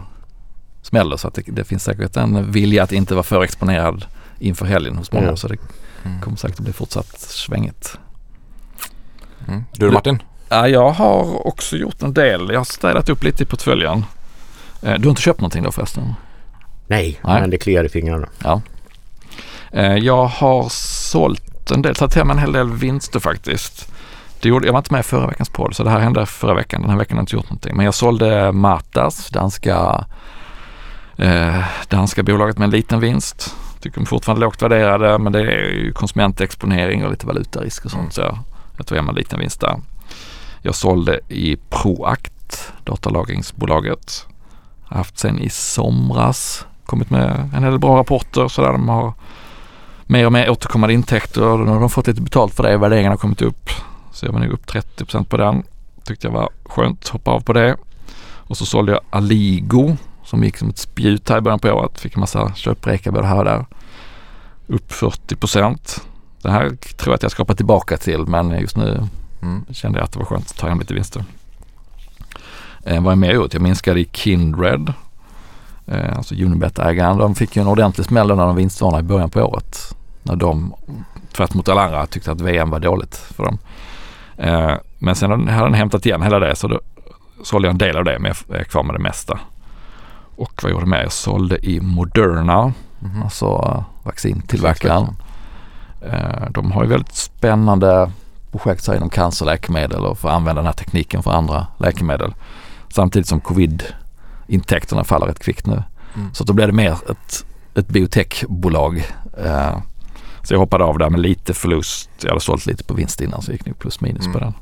smäller. 0.82 1.16
Så 1.16 1.28
att 1.28 1.34
det, 1.34 1.42
det 1.46 1.64
finns 1.64 1.84
säkert 1.84 2.16
en 2.16 2.52
vilja 2.52 2.82
att 2.82 2.92
inte 2.92 3.14
vara 3.14 3.22
för 3.22 3.42
exponerad 3.44 4.04
inför 4.38 4.66
helgen 4.66 4.96
hos 4.96 5.12
många. 5.12 5.26
Ja. 5.26 5.36
Så 5.36 5.48
det 5.48 5.56
Mm. 6.04 6.20
kommer 6.20 6.36
säkert 6.36 6.58
att 6.58 6.64
bli 6.64 6.72
fortsatt 6.72 7.18
svängigt. 7.20 7.98
Mm. 9.48 9.64
Du 9.72 9.86
då 9.86 9.92
Martin? 9.92 10.22
Ja, 10.48 10.68
jag 10.68 10.90
har 10.90 11.46
också 11.46 11.76
gjort 11.76 12.02
en 12.02 12.14
del. 12.14 12.48
Jag 12.50 12.60
har 12.60 12.64
städat 12.64 13.08
upp 13.08 13.24
lite 13.24 13.42
i 13.42 13.46
portföljen. 13.46 14.04
Eh, 14.82 14.94
Du 14.94 15.02
har 15.04 15.10
inte 15.10 15.22
köpt 15.22 15.40
någonting 15.40 15.62
då 15.62 15.72
förresten? 15.72 16.14
Nej, 16.86 17.20
Nej. 17.24 17.40
men 17.40 17.50
det 17.50 17.58
kliar 17.58 17.84
i 17.84 17.88
fingrarna. 17.88 18.28
Ja. 18.44 18.60
Eh, 19.72 19.96
jag 19.96 20.26
har 20.26 20.68
sålt 20.70 21.70
en 21.70 21.82
del, 21.82 21.94
tagit 21.94 22.14
hem 22.14 22.30
en 22.30 22.38
hel 22.38 22.52
del 22.52 22.70
vinster 22.70 23.20
faktiskt. 23.20 23.92
Det 24.40 24.48
gjorde, 24.48 24.66
jag 24.66 24.72
var 24.72 24.78
inte 24.78 24.92
med 24.92 25.00
i 25.00 25.02
förra 25.02 25.26
veckans 25.26 25.48
podd 25.48 25.76
så 25.76 25.84
det 25.84 25.90
här 25.90 26.00
hände 26.00 26.26
förra 26.26 26.54
veckan. 26.54 26.80
Den 26.80 26.90
här 26.90 26.98
veckan 26.98 27.16
har 27.16 27.20
jag 27.20 27.22
inte 27.22 27.36
gjort 27.36 27.44
någonting. 27.44 27.76
Men 27.76 27.84
jag 27.84 27.94
sålde 27.94 28.52
Matas, 28.52 29.30
danska, 29.30 30.04
eh, 31.16 31.64
danska 31.88 32.22
bolaget 32.22 32.58
med 32.58 32.64
en 32.64 32.70
liten 32.70 33.00
vinst. 33.00 33.56
Tycker 33.80 33.94
de 33.94 34.02
är 34.02 34.06
fortfarande 34.06 34.40
lågt 34.40 34.62
värderade 34.62 35.18
men 35.18 35.32
det 35.32 35.40
är 35.40 35.70
ju 35.70 35.92
konsumentexponering 35.92 37.04
och 37.04 37.10
lite 37.10 37.26
valutarisk 37.26 37.84
och 37.84 37.90
sånt. 37.90 38.12
Så 38.12 38.20
jag, 38.20 38.38
jag 38.76 38.86
tog 38.86 38.96
hem 38.96 39.08
en 39.08 39.14
liten 39.14 39.38
vinst 39.38 39.60
där. 39.60 39.76
Jag 40.62 40.74
sålde 40.74 41.20
i 41.28 41.56
Proact, 41.70 42.72
datalagringsbolaget. 42.84 44.26
Haft 44.84 45.18
sen 45.18 45.38
i 45.38 45.50
somras 45.50 46.66
kommit 46.86 47.10
med 47.10 47.50
en 47.54 47.62
hel 47.62 47.70
del 47.70 47.78
bra 47.78 47.98
rapporter 47.98 48.48
så 48.48 48.62
där 48.62 48.72
de 48.72 48.88
har 48.88 49.12
mer 50.08 50.26
och 50.26 50.32
mer 50.32 50.50
återkommande 50.50 50.94
intäkter 50.94 51.42
och 51.42 51.58
nu 51.58 51.70
har 51.70 51.80
de 51.80 51.90
fått 51.90 52.06
lite 52.06 52.20
betalt 52.20 52.54
för 52.54 52.62
det. 52.62 52.76
Värderingen 52.76 53.10
har 53.10 53.16
kommit 53.16 53.42
upp. 53.42 53.70
Så 54.12 54.26
jag 54.26 54.32
var 54.32 54.40
nog 54.40 54.52
upp 54.52 54.66
30% 54.66 55.24
på 55.24 55.36
den. 55.36 55.62
Tyckte 56.04 56.26
jag 56.26 56.32
var 56.32 56.48
skönt. 56.64 57.08
Hoppa 57.08 57.30
av 57.30 57.40
på 57.40 57.52
det. 57.52 57.76
Och 58.20 58.56
så 58.56 58.66
sålde 58.66 58.92
jag 58.92 59.00
Aligo 59.10 59.96
som 60.24 60.44
gick 60.44 60.56
som 60.56 60.68
ett 60.68 60.78
spjut 60.78 61.28
här 61.28 61.38
i 61.38 61.40
början 61.40 61.58
på 61.58 61.68
året. 61.68 62.00
Fick 62.00 62.14
en 62.14 62.20
massa 62.20 62.54
köprekar 62.54 63.10
både 63.10 63.26
här 63.26 63.38
och 63.38 63.44
där. 63.44 63.66
Upp 64.66 64.90
40% 64.90 66.00
Det 66.42 66.50
här 66.50 66.68
tror 66.68 67.12
jag 67.12 67.14
att 67.14 67.22
jag 67.22 67.32
ska 67.32 67.42
hoppa 67.42 67.54
tillbaka 67.54 67.96
till 67.96 68.26
men 68.26 68.60
just 68.60 68.76
nu 68.76 69.08
mm. 69.42 69.64
kände 69.70 69.98
jag 69.98 70.04
att 70.04 70.12
det 70.12 70.18
var 70.18 70.26
skönt 70.26 70.50
att 70.50 70.56
ta 70.56 70.68
hem 70.68 70.80
lite 70.80 70.94
vinster. 70.94 71.24
Eh, 72.84 73.02
vad 73.02 73.12
är 73.12 73.16
mer 73.16 73.32
gjort? 73.32 73.52
Jag 73.52 73.62
minskade 73.62 74.00
i 74.00 74.08
Kindred. 74.12 74.92
Eh, 75.86 76.16
alltså 76.16 76.34
Unibet-ägaren. 76.34 77.18
De 77.18 77.34
fick 77.34 77.56
ju 77.56 77.62
en 77.62 77.68
ordentlig 77.68 78.06
smäll 78.06 78.28
när 78.28 78.46
de 78.46 78.56
vinstvarnade 78.56 79.00
i 79.00 79.06
början 79.06 79.30
på 79.30 79.42
året. 79.42 79.97
När 80.28 80.36
de, 80.36 80.74
tvärt 81.32 81.54
mot 81.54 81.68
alla 81.68 81.84
andra, 81.84 82.06
tyckte 82.06 82.32
att 82.32 82.40
VM 82.40 82.70
var 82.70 82.80
dåligt 82.80 83.16
för 83.16 83.44
dem. 83.44 83.58
Eh, 84.36 84.74
men 84.98 85.14
sen 85.14 85.48
hade 85.48 85.66
den 85.66 85.74
hämtat 85.74 86.06
igen 86.06 86.22
hela 86.22 86.38
det 86.38 86.56
så 86.56 86.68
då 86.68 86.80
sålde 87.44 87.68
jag 87.68 87.72
en 87.72 87.78
del 87.78 87.96
av 87.96 88.04
det 88.04 88.18
men 88.18 88.34
jag 88.48 88.58
är 88.58 88.64
kvar 88.64 88.82
med 88.82 88.94
det 88.94 89.02
mesta. 89.02 89.38
Och 90.36 90.60
vad 90.62 90.72
gjorde 90.72 90.82
jag 90.82 90.88
mer? 90.88 91.02
Jag 91.02 91.12
sålde 91.12 91.66
i 91.66 91.80
Moderna, 91.80 92.72
mm. 93.02 93.22
alltså 93.22 93.84
vaccintillverkaren. 94.02 95.16
Eh, 96.00 96.50
de 96.50 96.72
har 96.72 96.82
ju 96.82 96.88
väldigt 96.88 97.14
spännande 97.14 98.10
projekt 98.52 98.84
så 98.84 98.94
inom 98.94 99.10
cancerläkemedel 99.10 100.04
och 100.04 100.18
för 100.18 100.28
att 100.28 100.34
använda 100.34 100.60
den 100.60 100.66
här 100.66 100.72
tekniken 100.72 101.22
för 101.22 101.30
andra 101.30 101.66
läkemedel. 101.78 102.34
Samtidigt 102.88 103.28
som 103.28 103.40
covid-intäkterna 103.40 105.04
faller 105.04 105.26
rätt 105.26 105.38
kvickt 105.38 105.66
nu. 105.66 105.82
Mm. 106.16 106.34
Så 106.34 106.44
då 106.44 106.52
blev 106.52 106.68
det 106.68 106.74
mer 106.74 106.92
ett, 106.92 107.44
ett 107.74 107.88
biotechbolag. 107.88 109.04
Eh, 109.44 109.78
så 110.48 110.54
jag 110.54 110.58
hoppade 110.58 110.84
av 110.84 110.98
där 110.98 111.10
med 111.10 111.20
lite 111.20 111.54
förlust. 111.54 112.10
Jag 112.20 112.28
hade 112.28 112.40
sålt 112.40 112.66
lite 112.66 112.84
på 112.84 112.94
vinst 112.94 113.20
innan 113.20 113.42
så 113.42 113.52
gick 113.52 113.64
det 113.64 113.74
plus 113.74 114.00
minus 114.00 114.26
mm. 114.26 114.32
på 114.32 114.38
den. 114.38 114.54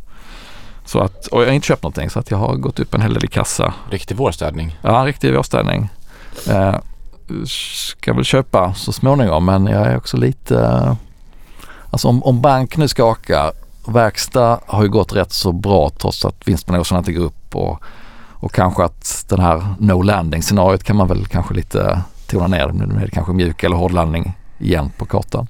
Så 0.85 0.99
att, 1.01 1.27
och 1.27 1.43
jag 1.43 1.47
har 1.47 1.53
inte 1.53 1.67
köpt 1.67 1.83
någonting 1.83 2.11
så 2.11 2.19
att 2.19 2.31
jag 2.31 2.39
har 2.39 2.55
gått 2.55 2.81
upp 2.81 2.95
en 2.95 3.01
hel 3.01 3.15
del 3.15 3.25
i 3.25 3.29
kassa. 3.29 3.75
Riktig 3.91 4.17
vårstädning. 4.17 4.79
Ja, 4.83 5.05
riktig 5.07 5.35
vårstädning. 5.35 5.89
Eh, 6.49 6.77
ska 7.47 8.13
väl 8.15 8.25
köpa 8.25 8.75
så 8.75 8.93
småningom 8.93 9.45
men 9.45 9.67
jag 9.67 9.87
är 9.87 9.97
också 9.97 10.17
lite... 10.17 10.59
Eh, 10.61 10.95
alltså 11.91 12.09
om, 12.09 12.23
om 12.23 12.41
bank 12.41 12.77
nu 12.77 12.89
skakar, 12.89 13.53
verkstad 13.87 14.61
har 14.67 14.83
ju 14.83 14.89
gått 14.89 15.13
rätt 15.13 15.33
så 15.33 15.53
bra 15.53 15.91
trots 15.99 16.25
att 16.25 16.49
vinstprognoserna 16.49 16.99
inte 16.99 17.13
går 17.13 17.25
upp 17.25 17.57
och, 17.57 17.83
och 18.33 18.53
kanske 18.53 18.85
att 18.85 19.25
den 19.29 19.41
här 19.41 19.75
no 19.79 20.03
landing 20.03 20.43
scenariot 20.43 20.85
kan 20.85 20.97
man 20.97 21.09
väl 21.09 21.27
kanske 21.27 21.55
lite 21.55 22.03
tona 22.27 22.47
ner. 22.47 22.69
Nu 22.69 23.01
är 23.01 23.05
det 23.05 23.11
kanske 23.11 23.33
mjuk 23.33 23.63
eller 23.63 23.77
hård 23.77 23.93
landning 23.93 24.37
igen 24.59 24.91
på 24.99 25.05
kartan. 25.05 25.47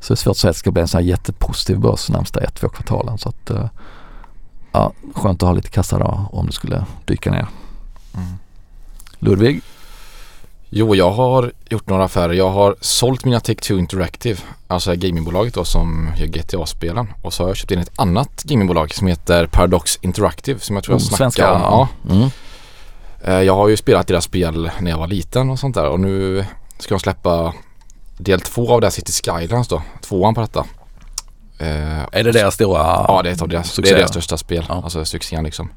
Så 0.00 0.12
det 0.12 0.14
är 0.14 0.16
svårt 0.16 0.30
att 0.30 0.36
säga 0.36 0.50
att 0.50 0.56
det 0.56 0.58
ska 0.58 0.70
bli 0.70 0.82
en 0.82 0.88
sån 0.88 0.98
här 0.98 1.08
jättepositiv 1.08 1.78
börs 1.78 2.08
närmsta 2.08 2.40
ett, 2.40 2.54
två 2.54 2.68
kvartalen. 2.68 3.18
Så 3.18 3.28
att, 3.28 3.50
eh, 3.50 3.68
ja, 4.72 4.92
skönt 5.14 5.42
att 5.42 5.46
ha 5.46 5.54
lite 5.54 5.70
kassa 5.70 5.98
då 5.98 6.28
om 6.32 6.46
det 6.46 6.52
skulle 6.52 6.84
dyka 7.04 7.30
ner. 7.30 7.46
Mm. 8.14 8.38
Ludvig? 9.18 9.62
Jo, 10.72 10.94
jag 10.94 11.10
har 11.10 11.52
gjort 11.68 11.88
några 11.88 12.04
affärer. 12.04 12.32
Jag 12.32 12.50
har 12.50 12.76
sålt 12.80 13.24
mina 13.24 13.38
Take-Two 13.38 13.78
Interactive, 13.78 14.40
alltså 14.66 14.94
gamingbolaget 14.94 15.54
då 15.54 15.64
som 15.64 16.12
gör 16.16 16.26
GTA-spelen. 16.26 17.12
Och 17.22 17.32
så 17.32 17.42
har 17.42 17.50
jag 17.50 17.56
köpt 17.56 17.70
in 17.70 17.78
ett 17.78 17.92
annat 17.96 18.42
gamingbolag 18.42 18.94
som 18.94 19.06
heter 19.06 19.46
Paradox 19.46 19.98
Interactive 20.02 20.60
som 20.60 20.76
jag 20.76 20.84
tror 20.84 20.94
jag 20.94 21.20
mm, 21.20 21.30
snackade 21.30 21.54
om. 21.54 21.60
Ja. 21.62 21.88
Mm. 22.10 22.30
Eh, 23.24 23.42
jag 23.42 23.56
har 23.56 23.68
ju 23.68 23.76
spelat 23.76 24.06
deras 24.06 24.24
spel 24.24 24.70
när 24.80 24.90
jag 24.90 24.98
var 24.98 25.06
liten 25.06 25.50
och 25.50 25.58
sånt 25.58 25.74
där 25.74 25.88
och 25.88 26.00
nu 26.00 26.44
ska 26.78 26.94
de 26.94 27.00
släppa 27.00 27.54
del 28.20 28.40
två 28.40 28.74
av 28.74 28.80
det 28.80 28.90
City 28.90 29.12
Skylines 29.12 29.68
då, 29.68 29.82
tvåan 30.00 30.34
på 30.34 30.40
detta. 30.40 30.66
Eh, 31.58 32.02
är 32.12 32.24
det 32.24 32.32
deras 32.32 32.54
stora 32.54 32.78
Ja, 32.78 33.20
det 33.22 33.28
är, 33.28 33.32
ett 33.32 33.42
av 33.42 33.48
deras, 33.48 33.76
det 33.76 33.90
är 33.90 33.96
deras 33.96 34.10
största 34.10 34.36
spel. 34.36 34.64
Ja. 34.68 34.80
Alltså 34.84 35.04
succén 35.04 35.44
liksom. 35.44 35.72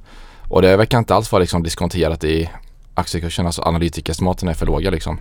Och 0.49 0.62
det 0.62 0.77
verkar 0.77 0.97
inte 0.97 1.15
alls 1.15 1.32
vara 1.32 1.39
liksom 1.39 1.63
diskonterat 1.63 2.23
i 2.23 2.49
aktiekursen. 2.93 3.45
Alltså 3.45 3.62
analytikerestimaten 3.62 4.49
är 4.49 4.53
för 4.53 4.65
låga 4.65 4.89
liksom. 4.89 5.19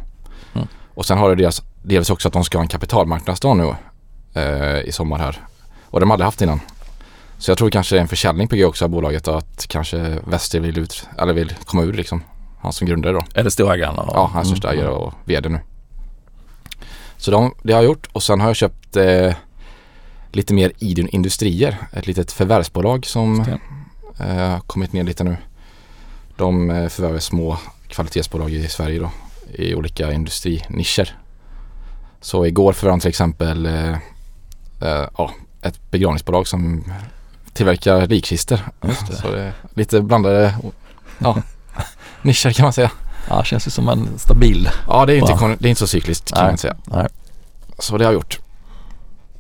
Mm. 0.54 0.68
Och 0.94 1.06
sen 1.06 1.18
har 1.18 1.28
det 1.28 1.42
deras, 1.42 1.62
delvis 1.82 2.10
också 2.10 2.28
att 2.28 2.34
de 2.34 2.44
ska 2.44 2.58
ha 2.58 2.62
en 2.62 2.68
kapitalmarknadsdag 2.68 3.56
nu 3.56 3.74
eh, 4.40 4.80
i 4.80 4.92
sommar 4.92 5.18
här. 5.18 5.40
Och 5.84 6.00
de 6.00 6.10
hade 6.10 6.24
haft 6.24 6.42
innan. 6.42 6.60
Så 7.38 7.50
jag 7.50 7.58
tror 7.58 7.70
kanske 7.70 7.98
en 7.98 8.08
försäljning 8.08 8.48
på 8.48 8.56
G 8.56 8.64
också 8.64 8.84
av 8.84 8.90
bolaget 8.90 9.28
och 9.28 9.38
att 9.38 9.66
kanske 9.66 10.18
Wester 10.24 10.60
vill 10.60 10.78
ut, 10.78 11.08
eller 11.18 11.32
vill 11.32 11.54
komma 11.64 11.82
ur 11.82 11.92
liksom. 11.92 12.22
Han 12.60 12.72
som 12.72 12.86
grundare 12.86 13.12
då. 13.12 13.22
Är 13.34 13.44
det 13.44 13.50
storägaren? 13.50 13.94
Ja, 13.96 14.30
han 14.32 14.42
är 14.42 14.46
största 14.46 14.68
mm. 14.68 14.80
ägare 14.80 14.94
och 14.94 15.14
VD 15.24 15.48
nu. 15.48 15.60
Så 17.22 17.30
de, 17.30 17.54
det 17.62 17.72
har 17.72 17.80
jag 17.80 17.88
gjort 17.88 18.06
och 18.12 18.22
sen 18.22 18.40
har 18.40 18.48
jag 18.48 18.56
köpt 18.56 18.96
eh, 18.96 19.34
lite 20.32 20.54
mer 20.54 20.72
Idun 20.78 21.08
Industrier. 21.08 21.78
Ett 21.92 22.06
litet 22.06 22.32
förvärvsbolag 22.32 23.06
som 23.06 23.40
eh, 24.18 24.60
kommit 24.60 24.92
ner 24.92 25.04
lite 25.04 25.24
nu. 25.24 25.36
De 26.36 26.70
eh, 26.70 26.88
förvärvar 26.88 27.18
små 27.18 27.58
kvalitetsbolag 27.88 28.50
i 28.50 28.68
Sverige 28.68 28.98
då 28.98 29.10
i 29.54 29.74
olika 29.74 30.12
industrinischer. 30.12 31.16
Så 32.20 32.46
igår 32.46 32.72
förvärvade 32.72 33.00
till 33.00 33.08
exempel 33.08 33.66
eh, 33.66 33.92
eh, 34.80 35.08
ja, 35.18 35.30
ett 35.62 35.90
begravningsbolag 35.90 36.46
som 36.46 36.84
tillverkar 37.52 38.06
likkistor. 38.06 38.60
Så 39.22 39.30
det 39.30 39.42
är 39.42 39.52
lite 39.74 40.00
blandade 40.00 40.54
ja, 41.18 41.42
nischer 42.22 42.52
kan 42.52 42.64
man 42.64 42.72
säga. 42.72 42.90
Ja, 43.28 43.44
känns 43.44 43.66
ju 43.66 43.70
som 43.70 43.88
en 43.88 44.18
stabil. 44.18 44.70
Ja, 44.88 45.06
det 45.06 45.14
är 45.14 45.18
inte, 45.18 45.56
det 45.58 45.68
är 45.68 45.70
inte 45.70 45.78
så 45.78 45.86
cykliskt 45.86 46.32
kan 46.32 46.42
Nej. 46.44 46.52
man 46.52 46.58
säga. 46.58 46.76
Nej. 46.84 47.08
Så 47.78 47.98
det 47.98 48.04
har 48.04 48.12
jag 48.12 48.18
gjort. 48.18 48.38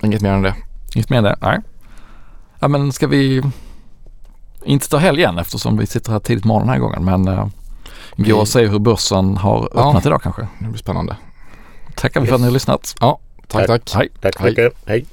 Inget 0.02 0.22
mer 0.22 0.30
än 0.30 0.42
det. 0.42 0.54
Inget 0.94 1.10
mer 1.10 1.18
än 1.18 1.24
det? 1.24 1.36
Nej. 1.40 1.58
Ja 2.58 2.68
men 2.68 2.92
ska 2.92 3.06
vi 3.06 3.42
inte 4.64 4.88
ta 4.88 4.96
helg 4.96 5.18
igen 5.18 5.38
eftersom 5.38 5.76
vi 5.76 5.86
sitter 5.86 6.12
här 6.12 6.18
tidigt 6.18 6.44
morgon 6.44 6.66
den 6.66 6.72
här 6.72 6.78
gången 6.78 7.04
men 7.04 7.28
uh, 7.28 7.46
gå 8.16 8.36
och 8.36 8.48
se 8.48 8.66
hur 8.66 8.78
börsen 8.78 9.36
har 9.36 9.64
öppnat 9.64 10.04
ja, 10.04 10.08
idag 10.10 10.22
kanske. 10.22 10.48
Det 10.58 10.64
blir 10.68 10.78
spännande. 10.78 11.16
Tackar 11.94 12.20
vi 12.20 12.24
yes. 12.24 12.28
för 12.28 12.34
att 12.34 12.40
ni 12.40 12.46
har 12.46 12.52
lyssnat. 12.52 12.94
Ja, 13.00 13.18
tack 13.48 13.66
tack. 13.66 13.94
Hej. 13.94 14.08
Tack 14.20 14.38
så 14.38 14.44
mycket. 14.44 14.72
Hej. 14.86 15.06